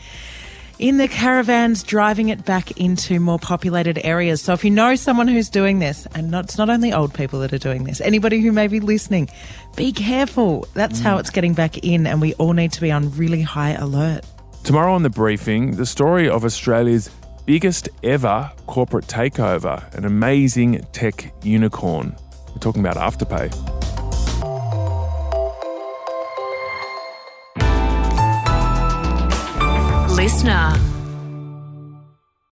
in 0.82 0.98
the 0.98 1.08
caravans, 1.08 1.84
driving 1.84 2.30
it 2.30 2.44
back 2.44 2.72
into 2.72 3.20
more 3.20 3.38
populated 3.38 4.04
areas. 4.04 4.42
So 4.42 4.54
if 4.54 4.66
you 4.66 4.72
know 4.72 4.96
someone 4.96 5.28
who's 5.28 5.48
doing 5.48 5.78
this, 5.78 6.08
and 6.16 6.32
not, 6.32 6.46
it's 6.46 6.58
not 6.58 6.72
only 6.72 6.92
old 6.92 7.14
people 7.14 7.40
that 7.42 7.54
are 7.54 7.60
doing 7.60 7.84
this, 7.84 8.02
anybody 8.02 8.42
who 8.42 8.52
may 8.52 8.68
be 8.68 8.80
listening, 8.80 9.30
be 9.76 9.92
careful. 9.92 10.68
That's 10.74 11.00
mm. 11.00 11.04
how 11.04 11.20
it's 11.20 11.30
getting 11.30 11.54
back 11.54 11.78
in, 11.78 12.08
and 12.08 12.20
we 12.20 12.34
all 12.34 12.54
need 12.54 12.72
to 12.74 12.82
be 12.82 12.92
on 12.92 13.12
really 13.16 13.44
high 13.44 13.74
alert. 13.74 14.26
Tomorrow 14.64 14.94
on 14.94 15.04
the 15.04 15.10
briefing, 15.10 15.72
the 15.72 15.86
story 15.86 16.30
of 16.30 16.46
Australia's 16.46 17.10
biggest 17.46 17.90
ever 18.04 18.52
corporate 18.68 19.06
takeover, 19.08 19.92
an 19.96 20.06
amazing 20.06 20.86
tech 20.92 21.34
unicorn. 21.44 22.16
We're 22.50 22.60
talking 22.60 22.86
about 22.86 22.96
Afterpay. 22.96 23.52
Listener. 30.16 31.01